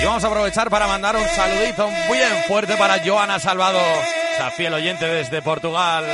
Y 0.00 0.04
vamos 0.04 0.24
a 0.24 0.26
aprovechar 0.28 0.70
para 0.70 0.86
mandar 0.86 1.16
un 1.16 1.26
saludito 1.34 1.88
bien 2.10 2.44
fuerte 2.46 2.76
para 2.76 3.00
Joana 3.04 3.40
Salvado, 3.40 3.80
esa 4.34 4.50
fiel 4.50 4.74
oyente 4.74 5.06
desde 5.06 5.42
Portugal. 5.42 6.04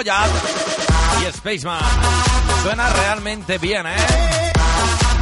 Y 0.00 1.32
Spaceman. 1.36 1.78
Suena 2.62 2.88
realmente 2.88 3.58
bien, 3.58 3.86
¿eh? 3.86 3.96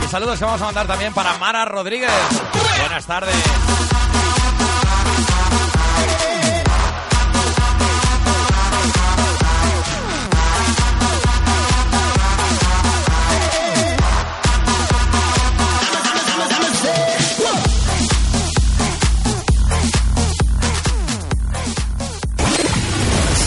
Y 0.04 0.08
saludos 0.08 0.38
que 0.38 0.44
vamos 0.44 0.62
a 0.62 0.66
mandar 0.66 0.86
también 0.86 1.12
para 1.12 1.36
Mara 1.38 1.64
Rodríguez. 1.64 2.08
Buenas 2.78 3.04
tardes. 3.04 3.34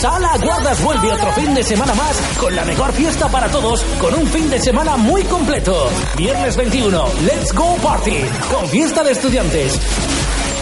Sala 0.04 0.36
Guardas 0.36 0.84
vuelve 0.84 1.10
otro 1.10 1.32
fin 1.32 1.54
de 1.54 1.62
semana 1.62 1.94
más 1.94 2.20
con 2.38 2.54
la 2.54 2.62
mejor 2.66 2.92
fiesta 2.92 3.26
para 3.30 3.48
todos, 3.48 3.82
con 3.98 4.12
un 4.12 4.26
fin 4.26 4.50
de 4.50 4.60
semana 4.60 4.98
muy 4.98 5.24
completo. 5.24 5.88
Viernes 6.14 6.56
21, 6.58 7.06
Let's 7.22 7.54
Go 7.54 7.74
Party, 7.76 8.18
con 8.50 8.68
fiesta 8.68 9.02
de 9.02 9.12
estudiantes. 9.12 9.80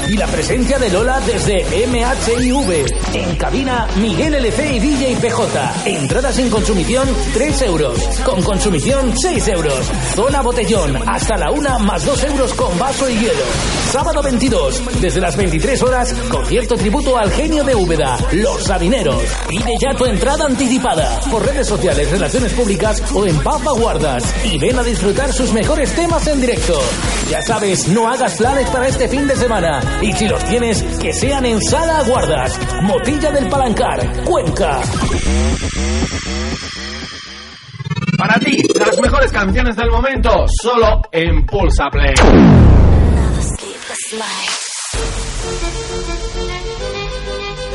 Y 0.09 0.17
la 0.17 0.27
presencia 0.27 0.79
de 0.79 0.91
Lola 0.91 1.21
desde 1.21 1.65
MHIV. 1.87 2.87
En 3.15 3.37
cabina, 3.37 3.87
Miguel 3.97 4.35
LC 4.35 4.75
y 4.75 4.81
DJ 4.81 5.17
PJ. 5.17 5.73
Entradas 5.87 6.39
en 6.39 6.51
consumición, 6.51 7.09
3 7.33 7.63
euros. 7.63 7.99
Con 8.25 8.43
consumición, 8.43 9.17
6 9.17 9.49
euros. 9.49 9.91
Zona 10.15 10.43
botellón, 10.43 10.97
hasta 11.09 11.37
la 11.37 11.51
una 11.51 11.79
más 11.79 12.05
2 12.05 12.25
euros 12.25 12.55
con 12.55 12.79
vaso 12.79 13.09
y 13.09 13.15
hielo. 13.15 13.45
Sábado 13.91 14.23
22, 14.23 15.01
desde 15.01 15.21
las 15.21 15.37
23 15.37 15.83
horas, 15.83 16.15
concierto 16.31 16.77
tributo 16.77 17.17
al 17.17 17.31
genio 17.31 17.63
de 17.63 17.75
Úbeda, 17.75 18.19
Los 18.33 18.65
Sabineros. 18.65 19.23
Pide 19.49 19.75
ya 19.81 19.95
tu 19.95 20.05
entrada 20.05 20.47
anticipada 20.47 21.21
por 21.31 21.45
redes 21.47 21.67
sociales, 21.67 22.11
relaciones 22.11 22.53
públicas 22.53 23.03
o 23.15 23.27
en 23.27 23.39
Papa 23.43 23.73
Guardas. 23.73 24.25
Y 24.45 24.59
ven 24.59 24.79
a 24.79 24.83
disfrutar 24.83 25.33
sus 25.33 25.53
mejores 25.53 25.95
temas 25.95 26.27
en 26.27 26.41
directo. 26.41 26.81
Ya 27.31 27.41
sabes, 27.43 27.89
no 27.89 28.09
hagas 28.09 28.37
planes 28.37 28.69
para 28.71 28.89
este 28.89 29.09
fin 29.09 29.27
de 29.27 29.37
semana. 29.37 29.81
Y 30.01 30.13
si 30.13 30.29
los 30.29 30.43
tienes, 30.45 30.83
que 31.01 31.13
sean 31.13 31.45
en 31.45 31.61
Sala 31.61 32.03
Guardas. 32.05 32.59
Motilla 32.83 33.31
del 33.31 33.49
Palancar, 33.49 34.25
Cuenca. 34.25 34.81
Para 38.17 38.39
ti, 38.39 38.57
las 38.79 39.01
mejores 39.01 39.33
canciones 39.33 39.77
del 39.77 39.91
momento, 39.91 40.47
solo 40.63 41.03
en 41.11 41.45
Pulsa 41.45 41.89
Play. 41.91 42.15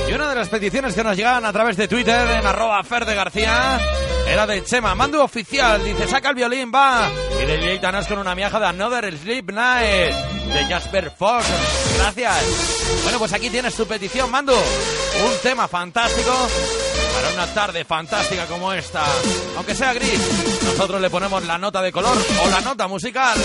Y 0.08 0.14
una 0.14 0.30
de 0.30 0.36
las 0.36 0.50
peticiones 0.50 0.94
que 0.94 1.04
nos 1.04 1.18
llegaban 1.18 1.46
a 1.46 1.52
través 1.52 1.76
de 1.76 1.88
Twitter 1.88 2.30
en 2.40 2.46
arroba 2.46 2.82
Fer 2.84 3.06
de 3.06 3.16
García 3.16 3.80
era 4.30 4.46
de 4.46 4.64
Chema, 4.64 4.94
mando 4.94 5.24
oficial, 5.24 5.84
dice 5.84 6.08
saca 6.08 6.30
el 6.30 6.36
violín, 6.36 6.72
va. 6.74 7.10
Y 7.42 7.46
de 7.46 7.80
con 8.08 8.20
una 8.20 8.36
miaja 8.36 8.60
de 8.60 8.66
Another 8.68 9.18
Sleep 9.18 9.52
Night 9.52 10.14
de 10.54 10.66
Jasper 10.70 11.12
Fox. 11.12 11.46
Gracias. 11.98 12.36
Bueno, 13.04 13.20
pues 13.20 13.34
aquí 13.34 13.50
tienes 13.50 13.76
tu 13.76 13.86
petición, 13.86 14.30
mando. 14.30 14.54
Un 14.54 15.34
tema 15.42 15.68
fantástico 15.68 16.32
para 17.14 17.34
una 17.34 17.54
tarde 17.54 17.86
fantástica 17.86 18.46
como 18.46 18.74
esta. 18.74 19.04
Aunque 19.56 19.74
sea 19.74 19.94
gris, 19.94 20.20
nosotros 20.64 21.02
le 21.02 21.10
ponemos 21.10 21.44
la 21.46 21.58
nota 21.58 21.82
de 21.82 21.92
color 21.92 22.18
o 22.44 22.50
la 22.50 22.62
nota 22.62 22.88
musical. 22.88 23.38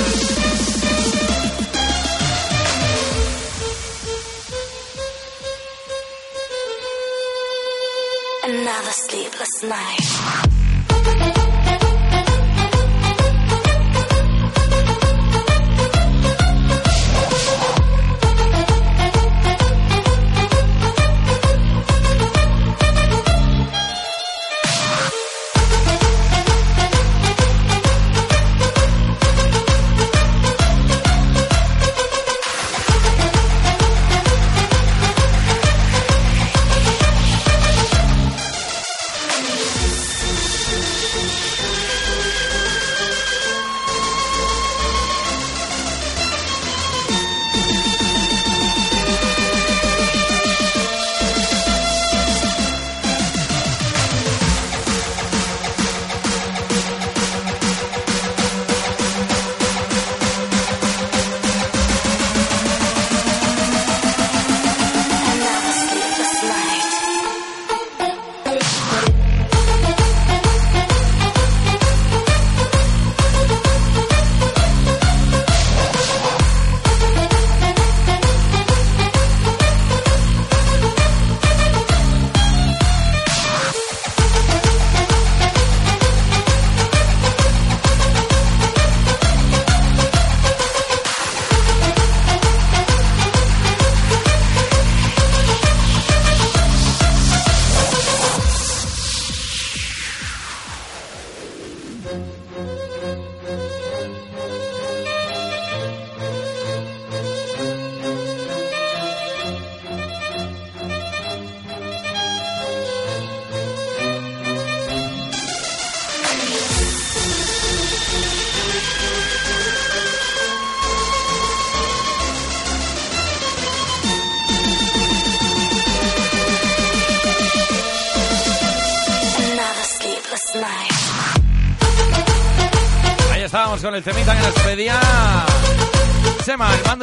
Another 8.45 8.93
sleepless 8.93 9.63
night. 9.63 10.62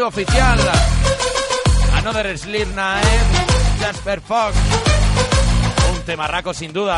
Oficial. 0.10 0.60
Another 2.00 2.36
Sleep 2.36 2.68
Night, 2.76 3.06
Jasper 3.80 4.20
Fox. 4.22 4.56
Un 5.94 6.02
temarraco 6.02 6.52
sin 6.54 6.74
duda. 6.74 6.98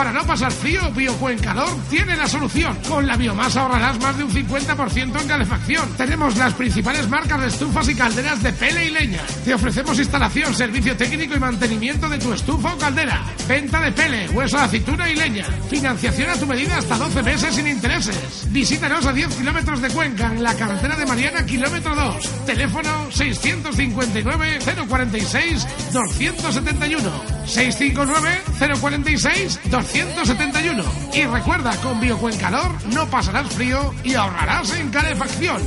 Para 0.00 0.12
no 0.12 0.24
pasar 0.24 0.50
frío, 0.50 0.80
Biocuencalor 0.92 1.68
tiene 1.90 2.16
la 2.16 2.26
solución. 2.26 2.74
Con 2.88 3.06
la 3.06 3.18
biomasa 3.18 3.60
ahorrarás 3.60 4.00
más 4.00 4.16
de 4.16 4.24
un 4.24 4.30
50% 4.30 5.20
en 5.20 5.28
calefacción. 5.28 5.92
Tenemos 5.98 6.38
las 6.38 6.54
principales 6.54 7.06
marcas 7.06 7.38
de 7.38 7.48
estufas 7.48 7.86
y 7.86 7.94
calderas 7.94 8.42
de 8.42 8.50
pele 8.54 8.86
y 8.86 8.90
leña. 8.92 9.20
Te 9.44 9.52
ofrecemos 9.52 9.98
instalación, 9.98 10.54
servicio 10.54 10.96
técnico 10.96 11.34
y 11.34 11.38
mantenimiento 11.38 12.08
de 12.08 12.16
tu 12.16 12.32
estufa 12.32 12.72
o 12.72 12.78
caldera. 12.78 13.22
Venta 13.46 13.78
de 13.78 13.92
pele, 13.92 14.26
hueso 14.30 14.56
de 14.56 14.62
aceituna 14.62 15.10
y 15.10 15.16
leña. 15.16 15.44
Financiación 15.68 16.30
a 16.30 16.36
tu 16.36 16.46
medida 16.46 16.78
hasta 16.78 16.96
12 16.96 17.22
meses 17.22 17.54
sin 17.54 17.66
intereses. 17.66 18.46
Visítanos 18.48 19.04
a 19.04 19.12
10 19.12 19.36
kilómetros 19.36 19.82
de 19.82 19.90
Cuenca, 19.90 20.32
en 20.32 20.42
la 20.42 20.54
carretera 20.54 20.96
de 20.96 21.04
Mariana, 21.04 21.44
kilómetro 21.44 21.94
2. 21.94 22.46
Teléfono 22.46 23.10
659 23.12 24.60
046 24.88 25.66
271. 25.92 27.39
659 27.50 28.78
046 28.80 29.60
271. 29.70 30.84
Y 31.14 31.24
recuerda, 31.24 31.76
con 31.82 32.00
Biocuencalor 32.00 32.86
no 32.94 33.06
pasarás 33.06 33.48
frío 33.48 33.92
y 34.04 34.14
ahorrarás 34.14 34.72
en 34.74 34.90
calefacción. 34.90 35.60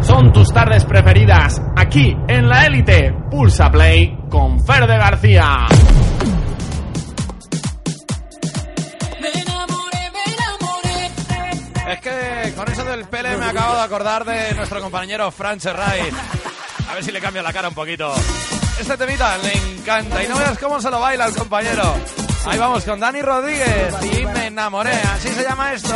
Son 0.00 0.32
tus 0.32 0.48
tardes 0.52 0.84
preferidas 0.84 1.60
aquí 1.76 2.16
en 2.28 2.48
la 2.48 2.66
élite. 2.66 3.12
Pulsa 3.30 3.70
Play 3.70 4.16
con 4.28 4.64
Fer 4.64 4.86
de 4.86 4.96
García. 4.96 5.66
Es 11.90 12.00
que 12.00 12.39
del 12.90 13.04
pele 13.04 13.36
me 13.36 13.46
acabo 13.46 13.76
de 13.76 13.82
acordar 13.82 14.24
de 14.24 14.52
nuestro 14.54 14.80
compañero 14.80 15.30
Franz 15.30 15.64
Wright. 15.64 16.12
A 16.88 16.94
ver 16.94 17.04
si 17.04 17.12
le 17.12 17.20
cambia 17.20 17.40
la 17.40 17.52
cara 17.52 17.68
un 17.68 17.74
poquito. 17.74 18.12
Este 18.80 18.96
temita 18.96 19.38
le 19.38 19.52
encanta 19.52 20.24
y 20.24 20.28
no 20.28 20.36
veas 20.36 20.58
cómo 20.58 20.80
se 20.80 20.90
lo 20.90 20.98
baila 20.98 21.26
el 21.26 21.34
compañero. 21.34 21.94
Ahí 22.46 22.58
vamos 22.58 22.84
con 22.84 22.98
Dani 22.98 23.22
Rodríguez 23.22 23.94
y 24.02 24.26
me 24.26 24.46
enamoré. 24.46 24.92
Así 24.92 25.28
se 25.28 25.44
llama 25.44 25.72
esto. 25.72 25.94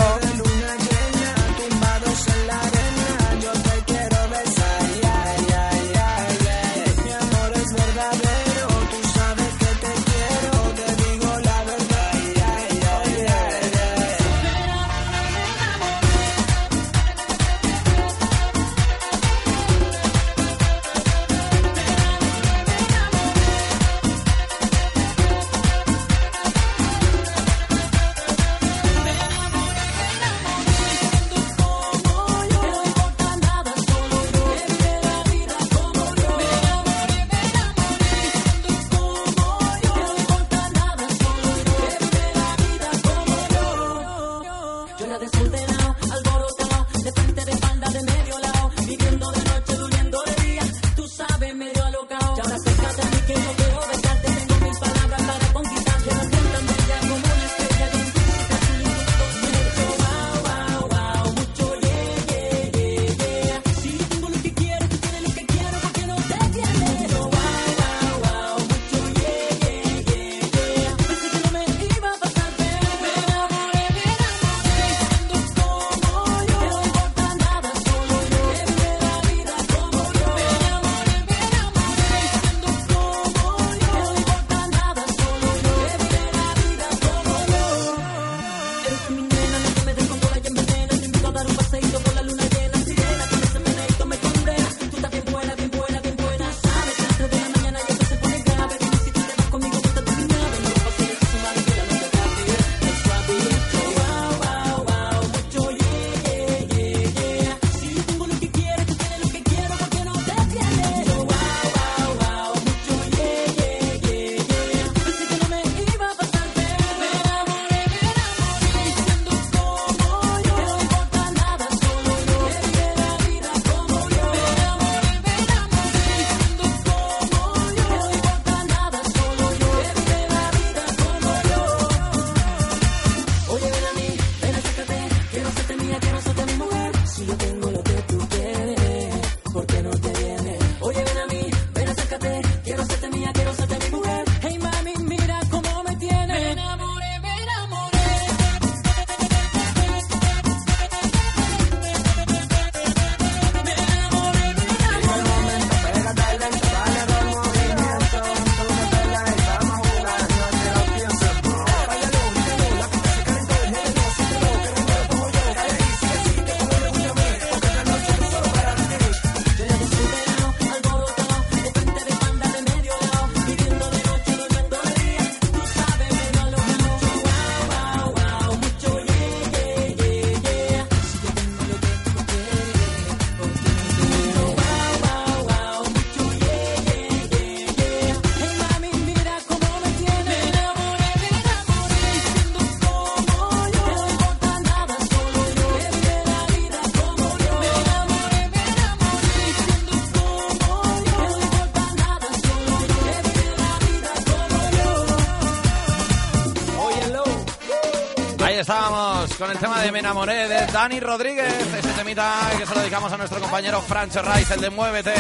Con 209.45 209.53
el 209.53 209.59
tema 209.59 209.83
de 209.83 209.93
Me 209.93 209.99
enamoré 209.99 210.49
de 210.49 210.67
Dani 210.73 211.01
Rodríguez. 211.01 211.53
Este 211.77 211.93
temita 211.93 212.51
que 212.59 212.65
se 212.65 212.75
lo 212.75 212.81
dedicamos 212.81 213.13
a 213.13 213.19
nuestro 213.19 213.39
compañero 213.41 213.83
Francho 213.83 214.23
Rice, 214.23 214.55
el 214.55 214.61
de 214.63 214.71
Muévete. 214.71 215.13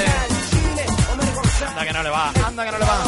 Anda 1.68 1.84
que 1.84 1.92
no 1.92 2.02
le 2.02 2.08
va, 2.08 2.32
anda 2.46 2.64
que 2.64 2.72
no 2.72 2.78
le 2.78 2.84
va. 2.86 3.04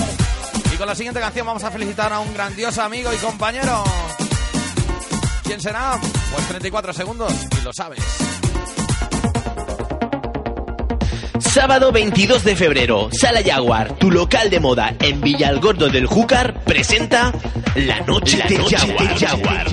Y 0.75 0.77
con 0.77 0.87
la 0.87 0.95
siguiente 0.95 1.19
canción 1.19 1.47
vamos 1.47 1.65
a 1.65 1.71
felicitar 1.71 2.13
a 2.13 2.21
un 2.21 2.35
grandioso 2.35 2.83
amigo 2.83 3.11
y 3.15 3.17
compañero. 3.17 3.83
¿Quién 5.45 5.59
será? 5.59 5.99
Pues 6.35 6.49
34 6.49 6.93
segundos 6.93 7.33
y 7.59 7.65
lo 7.65 7.73
sabes. 7.73 8.01
Sábado 11.39 11.93
22 11.93 12.45
de 12.45 12.57
febrero, 12.57 13.09
Sala 13.11 13.41
Jaguar, 13.43 13.95
tu 13.95 14.11
local 14.11 14.51
de 14.51 14.61
moda 14.61 14.95
en 15.01 15.23
Villalgordo 15.23 15.89
del 15.89 16.07
Júcar, 16.07 16.63
presenta 16.65 17.33
La 17.77 18.01
Noche, 18.01 18.43
de, 18.49 18.57
Jaguar. 18.57 19.67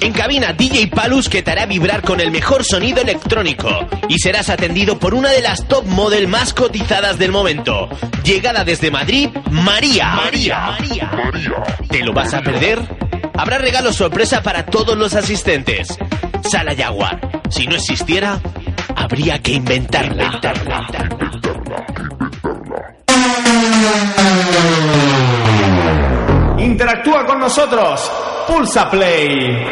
En 0.00 0.12
cabina 0.12 0.52
DJ 0.52 0.86
Palus 0.86 1.28
que 1.28 1.42
te 1.42 1.50
hará 1.50 1.66
vibrar 1.66 2.02
con 2.02 2.20
el 2.20 2.30
mejor 2.30 2.62
sonido 2.62 3.02
electrónico 3.02 3.68
y 4.08 4.20
serás 4.20 4.48
atendido 4.48 4.98
por 5.00 5.12
una 5.12 5.30
de 5.30 5.42
las 5.42 5.66
top 5.66 5.84
model 5.86 6.28
más 6.28 6.54
cotizadas 6.54 7.18
del 7.18 7.32
momento. 7.32 7.88
Llegada 8.22 8.64
desde 8.64 8.92
Madrid, 8.92 9.30
María. 9.50 10.06
María. 10.14 10.78
¿Te 11.90 12.04
lo 12.04 12.12
vas 12.12 12.32
a 12.32 12.42
perder? 12.42 12.78
Habrá 13.34 13.58
regalos 13.58 13.96
sorpresa 13.96 14.40
para 14.40 14.64
todos 14.64 14.96
los 14.96 15.14
asistentes. 15.14 15.98
Sala 16.48 16.76
Jaguar. 16.76 17.42
Si 17.50 17.66
no 17.66 17.74
existiera, 17.74 18.40
habría 18.94 19.40
que 19.40 19.52
inventarla. 19.52 20.40
Interactúa 26.68 27.24
con 27.24 27.40
nosotros. 27.40 28.12
Pulsa 28.46 28.90
Play. 28.90 29.66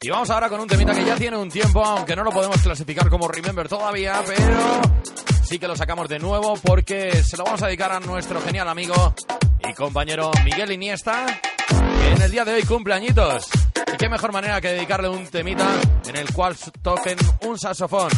Y 0.00 0.08
vamos 0.08 0.30
ahora 0.30 0.48
con 0.48 0.60
un 0.60 0.66
temita 0.66 0.94
que 0.94 1.04
ya 1.04 1.16
tiene 1.16 1.36
un 1.36 1.50
tiempo, 1.50 1.84
aunque 1.84 2.16
no 2.16 2.24
lo 2.24 2.30
podemos 2.30 2.56
clasificar 2.62 3.10
como 3.10 3.28
Remember 3.28 3.68
todavía, 3.68 4.22
pero 4.26 4.80
sí 5.44 5.58
que 5.58 5.68
lo 5.68 5.76
sacamos 5.76 6.08
de 6.08 6.18
nuevo 6.18 6.54
porque 6.64 7.22
se 7.22 7.36
lo 7.36 7.44
vamos 7.44 7.62
a 7.62 7.66
dedicar 7.66 7.92
a 7.92 8.00
nuestro 8.00 8.40
genial 8.40 8.68
amigo 8.68 9.14
y 9.68 9.74
compañero 9.74 10.30
Miguel 10.42 10.72
Iniesta, 10.72 11.26
que 11.68 12.12
en 12.12 12.22
el 12.22 12.30
día 12.30 12.46
de 12.46 12.54
hoy 12.54 12.62
cumple 12.62 12.94
añitos. 12.94 13.46
Y 13.92 13.96
qué 13.98 14.08
mejor 14.08 14.32
manera 14.32 14.58
que 14.58 14.68
dedicarle 14.68 15.10
un 15.10 15.26
temita 15.26 15.68
en 16.08 16.16
el 16.16 16.32
cual 16.32 16.56
toquen 16.82 17.18
un 17.42 17.58
saxofón. 17.58 18.08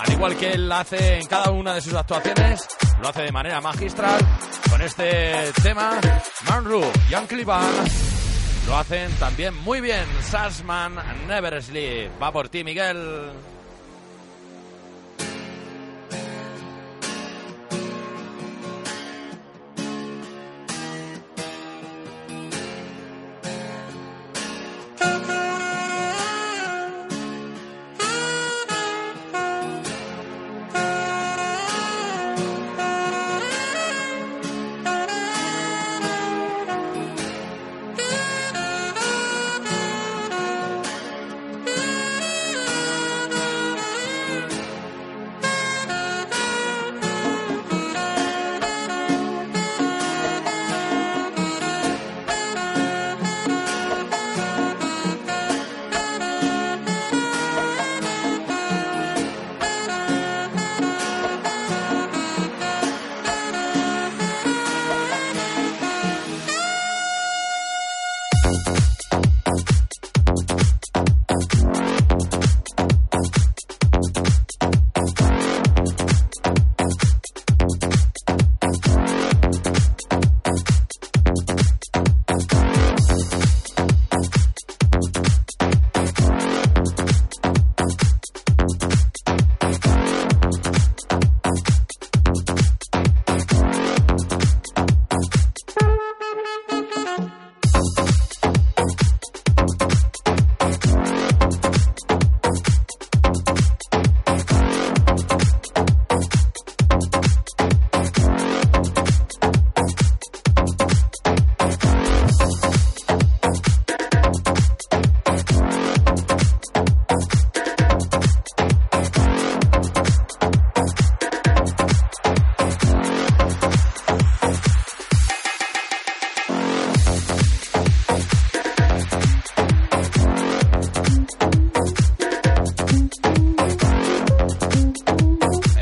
Al 0.00 0.12
igual 0.12 0.36
que 0.36 0.52
él 0.52 0.70
hace 0.70 1.18
en 1.18 1.26
cada 1.26 1.50
una 1.50 1.74
de 1.74 1.80
sus 1.80 1.94
actuaciones, 1.94 2.66
lo 3.00 3.08
hace 3.08 3.22
de 3.22 3.32
manera 3.32 3.60
magistral 3.60 4.20
con 4.70 4.82
este 4.82 5.52
tema. 5.62 6.00
Manru 6.48 6.82
y 7.10 7.14
Uncle 7.14 7.44
lo 8.66 8.76
hacen 8.76 9.10
también 9.18 9.54
muy 9.54 9.80
bien. 9.80 10.04
Sassman 10.22 10.94
Never 11.28 11.62
Sleep. 11.62 12.10
Va 12.22 12.32
por 12.32 12.48
ti, 12.48 12.64
Miguel. 12.64 13.30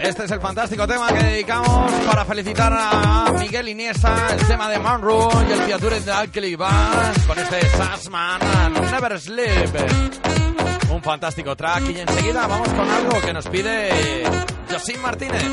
Este 0.02 0.24
es 0.24 0.30
el 0.32 0.40
fantástico 0.40 0.84
tema 0.86 1.08
que 1.12 1.22
dedicamos 1.22 1.92
para 2.06 2.24
felicitar 2.24 2.72
a 2.76 3.32
Miguel 3.38 3.68
Iniesta, 3.68 4.30
el 4.32 4.46
tema 4.48 4.68
de 4.68 4.80
Monroe 4.80 5.28
y 5.48 5.52
el 5.52 5.62
feature 5.62 6.00
de 6.00 6.10
Alkali 6.10 6.56
Bass 6.56 7.18
con 7.24 7.38
este 7.38 7.68
Sassman 7.68 8.40
Never 8.90 9.20
Sleep. 9.20 9.70
Un 10.90 11.02
fantástico 11.02 11.54
track 11.54 11.88
y 11.88 12.00
enseguida 12.00 12.48
vamos 12.48 12.68
con 12.70 12.90
algo 12.90 13.20
que 13.20 13.32
nos 13.32 13.46
pide 13.46 14.24
Josín 14.68 15.00
Martínez. 15.00 15.44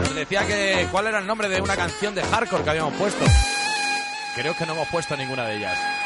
Nos 0.00 0.14
decía 0.14 0.46
que 0.46 0.86
cuál 0.92 1.06
era 1.06 1.20
el 1.20 1.26
nombre 1.26 1.48
de 1.48 1.62
una 1.62 1.76
canción 1.76 2.14
de 2.14 2.22
hardcore 2.22 2.64
que 2.64 2.70
habíamos 2.70 2.94
puesto. 2.94 3.24
Creo 4.34 4.54
que 4.54 4.66
no 4.66 4.74
hemos 4.74 4.88
puesto 4.88 5.16
ninguna 5.16 5.46
de 5.46 5.56
ellas. 5.56 6.03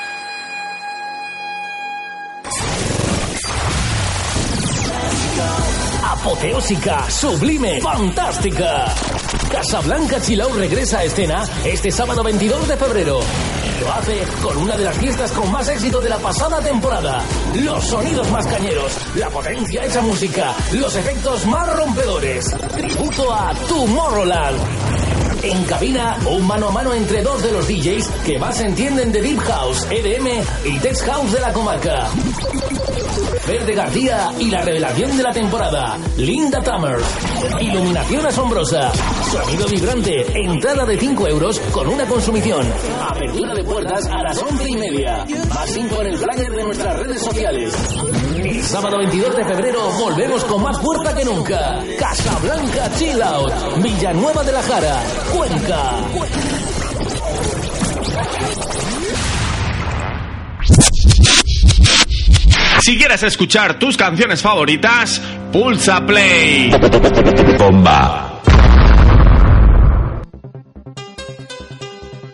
Apoteósica, 6.29 7.11
sublime, 7.11 7.81
fantástica. 7.81 8.85
Casablanca 9.51 10.21
Chilao 10.21 10.53
regresa 10.53 10.99
a 10.99 11.05
escena 11.05 11.49
este 11.65 11.91
sábado 11.91 12.23
22 12.23 12.69
de 12.69 12.77
febrero. 12.77 13.21
Lo 13.81 13.93
hace 13.95 14.23
con 14.43 14.59
una 14.59 14.77
de 14.77 14.85
las 14.85 14.99
fiestas 14.99 15.33
con 15.33 15.51
más 15.51 15.67
éxito 15.71 16.03
de 16.03 16.11
la 16.11 16.19
pasada 16.19 16.61
temporada. 16.61 17.25
Los 17.55 17.83
sonidos 17.83 18.31
más 18.31 18.47
cañeros, 18.47 18.93
la 19.15 19.31
potencia 19.31 19.83
hecha 19.87 20.03
música, 20.03 20.55
los 20.73 20.95
efectos 20.97 21.47
más 21.47 21.75
rompedores. 21.75 22.45
Tributo 22.77 23.33
a 23.33 23.55
Tomorrowland. 23.67 24.59
En 25.43 25.65
cabina, 25.65 26.19
un 26.27 26.47
mano 26.47 26.69
a 26.69 26.73
mano 26.73 26.93
entre 26.93 27.23
dos 27.23 27.43
de 27.43 27.53
los 27.53 27.67
DJs 27.67 28.07
que 28.27 28.39
más 28.39 28.61
entienden 28.61 29.13
de 29.13 29.23
Deep 29.23 29.39
House, 29.39 29.87
EDM 29.89 30.45
y 30.67 30.79
Tech 30.81 30.99
House 31.07 31.33
de 31.33 31.41
la 31.41 31.53
comarca. 31.55 32.11
Verde 33.49 33.75
García 33.75 34.31
y 34.39 34.51
la 34.51 34.61
revelación 34.61 35.17
de 35.17 35.23
la 35.23 35.33
temporada, 35.33 35.97
Linda 36.19 36.63
Tammer. 36.63 36.99
Iluminación 37.59 38.27
asombrosa, 38.27 38.93
sonido 39.31 39.67
vibrante, 39.69 40.27
entrada 40.39 40.85
de 40.85 40.99
5 40.99 41.29
euros 41.29 41.59
con 41.73 41.89
una 41.89 42.05
consumición. 42.05 42.71
Apertura 43.09 43.55
de 43.55 43.65
puertas 43.65 44.07
a 44.07 44.23
las 44.23 44.43
11 44.43 44.69
y 44.69 44.77
media. 44.77 45.25
Más 45.49 45.77
info 45.79 46.03
en 46.03 46.09
el 46.09 46.19
flyer 46.19 46.53
de 46.53 46.63
nuestras 46.63 46.99
redes 46.99 47.23
sociales. 47.23 47.75
El 48.37 48.63
sábado 48.63 48.99
22 48.99 49.37
de 49.37 49.45
febrero 49.47 49.81
volvemos 49.99 50.45
con 50.45 50.63
más 50.63 50.79
fuerza 50.83 51.15
que 51.15 51.25
nunca. 51.25 51.83
Casablanca 51.99 52.91
Chill 52.99 53.23
Out, 53.23 53.83
Villanueva 53.83 54.45
de 54.45 54.53
la 54.53 54.63
Jara, 54.63 55.03
Cuenca. 55.35 55.95
Si 62.83 62.97
quieres 62.97 63.23
escuchar 63.23 63.79
tus 63.79 63.97
canciones 63.97 64.41
favoritas, 64.41 65.21
pulsa 65.53 66.05
play. 66.07 66.71
Bomba. 67.59 68.41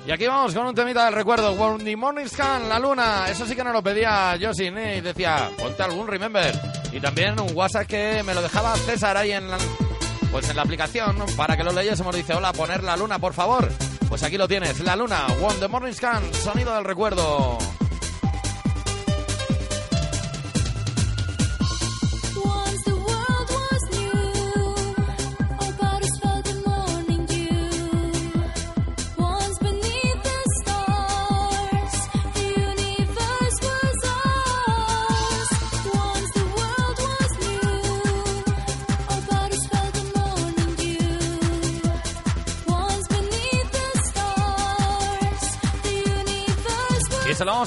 Y 0.07 0.12
aquí 0.12 0.26
vamos 0.26 0.55
con 0.55 0.66
un 0.66 0.74
temita 0.74 1.07
del 1.07 1.14
recuerdo. 1.14 1.53
When 1.53 1.82
the 1.82 1.97
Morning 1.97 2.26
Scan, 2.26 2.68
la 2.68 2.78
luna. 2.78 3.26
Eso 3.28 3.47
sí 3.47 3.57
que 3.57 3.64
no 3.64 3.72
lo 3.72 3.82
pedía 3.82 4.37
Josin, 4.41 4.76
¿eh? 4.76 4.99
Y 4.99 5.01
decía, 5.01 5.49
ponte 5.59 5.82
algún 5.82 6.07
remember. 6.07 6.53
Y 6.93 7.01
también 7.01 7.41
un 7.41 7.57
WhatsApp 7.57 7.87
que 7.87 8.22
me 8.22 8.35
lo 8.35 8.43
dejaba 8.43 8.76
César 8.76 9.16
ahí 9.16 9.32
en 9.32 9.51
la, 9.51 9.57
pues 10.30 10.49
en 10.51 10.57
la 10.57 10.62
aplicación 10.62 11.16
para 11.37 11.57
que 11.57 11.64
lo 11.64 11.72
leyésemos. 11.72 12.14
Dice, 12.14 12.35
hola, 12.35 12.53
poner 12.53 12.85
la 12.85 12.97
luna, 12.99 13.18
por 13.18 13.32
favor. 13.32 13.68
Pues 14.09 14.22
aquí 14.22 14.37
lo 14.37 14.47
tienes, 14.47 14.78
la 14.80 14.95
luna. 14.95 15.26
When 15.41 15.59
the 15.59 15.68
Morning 15.68 15.95
Scan, 15.95 16.22
sonido 16.35 16.74
del 16.74 16.85
recuerdo. 16.85 17.59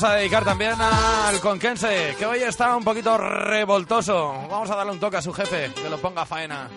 A 0.07 0.15
dedicar 0.15 0.45
también 0.45 0.73
al 0.79 1.39
Conquense, 1.41 2.15
que 2.17 2.25
hoy 2.25 2.39
está 2.39 2.75
un 2.75 2.83
poquito 2.83 3.17
revoltoso. 3.17 4.47
Vamos 4.49 4.69
a 4.69 4.75
darle 4.75 4.93
un 4.93 4.99
toque 4.99 5.17
a 5.17 5.21
su 5.21 5.33
jefe, 5.33 5.71
que 5.73 5.89
lo 5.89 5.97
ponga 5.97 6.21
a 6.21 6.25
faena. 6.25 6.69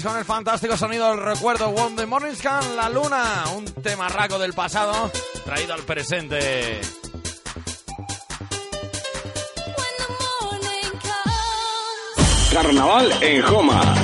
Con 0.00 0.16
el 0.16 0.24
fantástico 0.24 0.74
sonido 0.74 1.10
del 1.10 1.22
recuerdo 1.22 1.68
When 1.68 1.96
the 1.96 2.06
Morning 2.06 2.34
Scan, 2.34 2.76
La 2.76 2.88
Luna, 2.88 3.44
un 3.54 3.66
tema 3.66 4.08
raco 4.08 4.38
del 4.38 4.54
pasado 4.54 5.10
traído 5.44 5.74
al 5.74 5.82
presente. 5.82 6.80
Carnaval 12.54 13.22
en 13.22 13.42
Joma. 13.42 14.01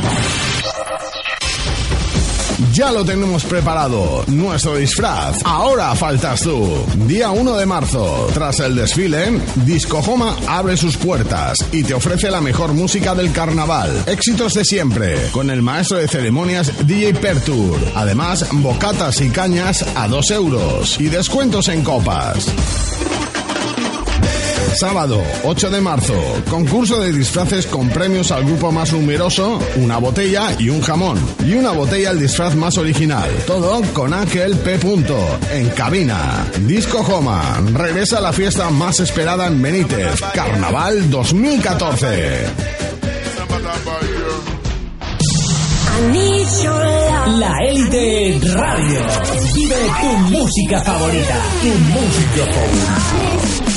Ya 2.79 2.93
lo 2.93 3.05
tenemos 3.05 3.43
preparado, 3.43 4.23
nuestro 4.29 4.77
disfraz. 4.77 5.41
Ahora 5.45 5.93
faltas 5.97 6.43
tú. 6.43 6.65
Día 7.09 7.33
1 7.33 7.57
de 7.57 7.67
marzo, 7.67 8.29
tras 8.33 8.61
el 8.61 8.77
desfile, 8.77 9.41
Disco 9.67 10.01
Joma 10.01 10.37
abre 10.47 10.77
sus 10.77 10.97
puertas 10.97 11.59
y 11.73 11.83
te 11.83 11.95
ofrece 11.95 12.31
la 12.31 12.41
mejor 12.41 12.75
música 12.75 13.17
del 13.17 13.33
carnaval. 13.33 14.05
Éxitos 14.07 14.55
de 14.55 14.65
siempre, 14.65 15.17
con 15.33 15.51
el 15.51 15.61
maestro 15.61 15.99
de 15.99 16.07
ceremonias 16.07 16.87
DJ 16.87 17.15
Pertur. 17.15 17.81
Además, 17.97 18.47
bocatas 18.53 19.21
y 19.23 19.31
cañas 19.31 19.85
a 19.97 20.07
2 20.07 20.31
euros 20.31 21.01
y 21.01 21.09
descuentos 21.09 21.67
en 21.67 21.83
copas. 21.83 22.47
Sábado 24.75 25.23
8 25.45 25.71
de 25.71 25.81
marzo, 25.81 26.15
concurso 26.51 27.01
de 27.01 27.13
disfraces 27.13 27.67
con 27.67 27.89
premios 27.89 28.31
al 28.31 28.45
grupo 28.45 28.71
más 28.71 28.93
numeroso, 28.93 29.59
una 29.77 29.99
botella 29.99 30.55
y 30.59 30.69
un 30.69 30.81
jamón. 30.81 31.19
Y 31.47 31.55
una 31.55 31.73
botella 31.73 32.11
al 32.11 32.21
disfraz 32.21 32.55
más 32.55 32.79
original. 32.79 33.29
Todo 33.47 33.83
con 33.93 34.13
Ángel 34.13 34.57
P. 34.57 34.79
Punto, 34.79 35.19
en 35.53 35.69
cabina. 35.71 36.47
Disco 36.61 37.03
Joma, 37.03 37.61
regresa 37.73 38.19
a 38.19 38.21
la 38.23 38.33
fiesta 38.33 38.71
más 38.71 39.01
esperada 39.01 39.47
en 39.47 39.61
Benítez. 39.61 40.21
Carnaval 40.35 41.11
2014. 41.11 42.79
La 47.39 47.59
Élite 47.59 48.41
Radio. 48.55 49.01
Vive 49.55 49.77
tu 50.01 50.09
música 50.31 50.81
favorita. 50.81 51.35
Tu 51.61 51.69
música 51.69 52.53
favorita. 52.53 53.68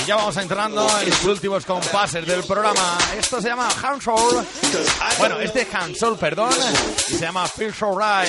Y 0.00 0.06
ya 0.06 0.16
vamos 0.16 0.36
entrando 0.36 0.86
en 1.00 1.08
los 1.10 1.24
últimos 1.24 1.64
compases 1.64 2.26
del 2.26 2.42
programa. 2.44 2.98
Esto 3.18 3.40
se 3.40 3.48
llama 3.48 3.68
Handsoul. 3.82 4.44
Bueno, 5.18 5.38
este 5.40 5.62
es 5.62 5.74
Handsoul, 5.74 6.18
perdón. 6.18 6.52
Y 7.08 7.14
se 7.14 7.20
llama 7.20 7.46
Feel 7.48 7.72
So 7.72 7.96
Right. 7.98 8.28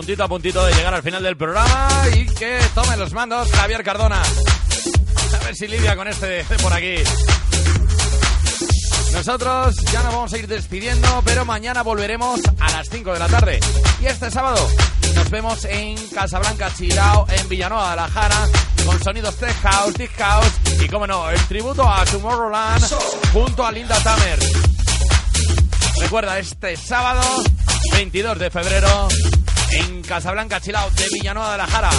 Puntito 0.00 0.24
a 0.24 0.28
puntito 0.28 0.64
de 0.64 0.72
llegar 0.72 0.94
al 0.94 1.02
final 1.02 1.22
del 1.22 1.36
programa 1.36 1.88
y 2.16 2.24
que 2.24 2.58
tome 2.74 2.96
los 2.96 3.12
mandos 3.12 3.52
Javier 3.52 3.84
Cardona. 3.84 4.22
A 4.22 5.44
ver 5.44 5.54
si 5.54 5.68
lidia 5.68 5.94
con 5.94 6.08
este 6.08 6.26
de 6.26 6.44
por 6.62 6.72
aquí. 6.72 6.94
Nosotros 9.12 9.76
ya 9.92 10.02
nos 10.02 10.14
vamos 10.14 10.32
a 10.32 10.38
ir 10.38 10.46
despidiendo, 10.46 11.20
pero 11.22 11.44
mañana 11.44 11.82
volveremos 11.82 12.40
a 12.60 12.70
las 12.70 12.88
5 12.88 13.12
de 13.12 13.18
la 13.18 13.28
tarde. 13.28 13.60
Y 14.00 14.06
este 14.06 14.30
sábado 14.30 14.66
nos 15.14 15.28
vemos 15.28 15.66
en 15.66 15.96
Casablanca 16.08 16.72
Chilao, 16.74 17.26
en 17.28 17.46
Villanueva 17.50 17.94
la 17.94 18.08
Jara, 18.08 18.48
con 18.86 19.02
sonidos 19.02 19.36
Tech 19.36 19.54
House, 19.60 19.92
Deep 19.98 20.16
House 20.16 20.52
y, 20.82 20.88
como 20.88 21.06
no, 21.06 21.28
el 21.28 21.40
tributo 21.46 21.86
a 21.86 22.06
Tomorrowland 22.06 22.84
junto 23.34 23.66
a 23.66 23.70
Linda 23.70 24.00
Tamer. 24.02 24.38
Recuerda, 26.00 26.38
este 26.38 26.74
sábado 26.78 27.22
22 27.92 28.38
de 28.38 28.50
febrero 28.50 29.08
en 29.70 30.02
Casablanca 30.02 30.60
Chilao 30.60 30.90
de 30.90 31.06
Villanueva 31.12 31.52
de 31.52 31.58
la 31.58 31.66
Jara 31.66 31.90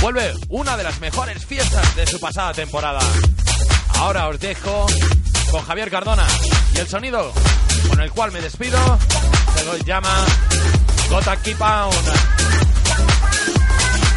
vuelve 0.00 0.34
una 0.48 0.76
de 0.76 0.84
las 0.84 1.00
mejores 1.00 1.44
fiestas 1.44 1.96
de 1.96 2.06
su 2.06 2.18
pasada 2.20 2.52
temporada. 2.52 3.00
Ahora 3.96 4.28
os 4.28 4.38
dejo 4.40 4.86
con 5.50 5.64
Javier 5.64 5.90
Cardona 5.90 6.26
y 6.74 6.78
el 6.78 6.88
sonido 6.88 7.32
con 7.88 8.00
el 8.00 8.10
cual 8.10 8.32
me 8.32 8.40
despido 8.40 8.78
se 9.54 9.84
llama 9.84 10.26
Gotta 11.08 11.36
Keep 11.36 11.60
On. 11.60 11.90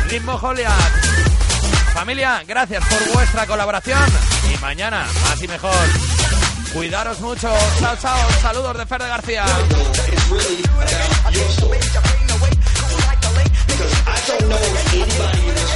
Ritmo 0.09 0.38
Goliath. 0.39 0.73
Familia, 1.93 2.43
gracias 2.47 2.83
por 2.85 3.13
vuestra 3.13 3.45
colaboración 3.45 3.99
y 4.53 4.57
mañana 4.59 5.05
más 5.23 5.41
y 5.41 5.47
mejor. 5.47 5.75
Cuidaros 6.73 7.19
mucho. 7.21 7.49
Chao, 7.79 7.95
chao. 8.01 8.19
Saludos 8.41 8.77
de 8.77 8.85
Fer 8.85 9.01
de 9.01 9.07
García. 9.07 9.45
knows 14.47 14.93
anybody. 14.93 15.66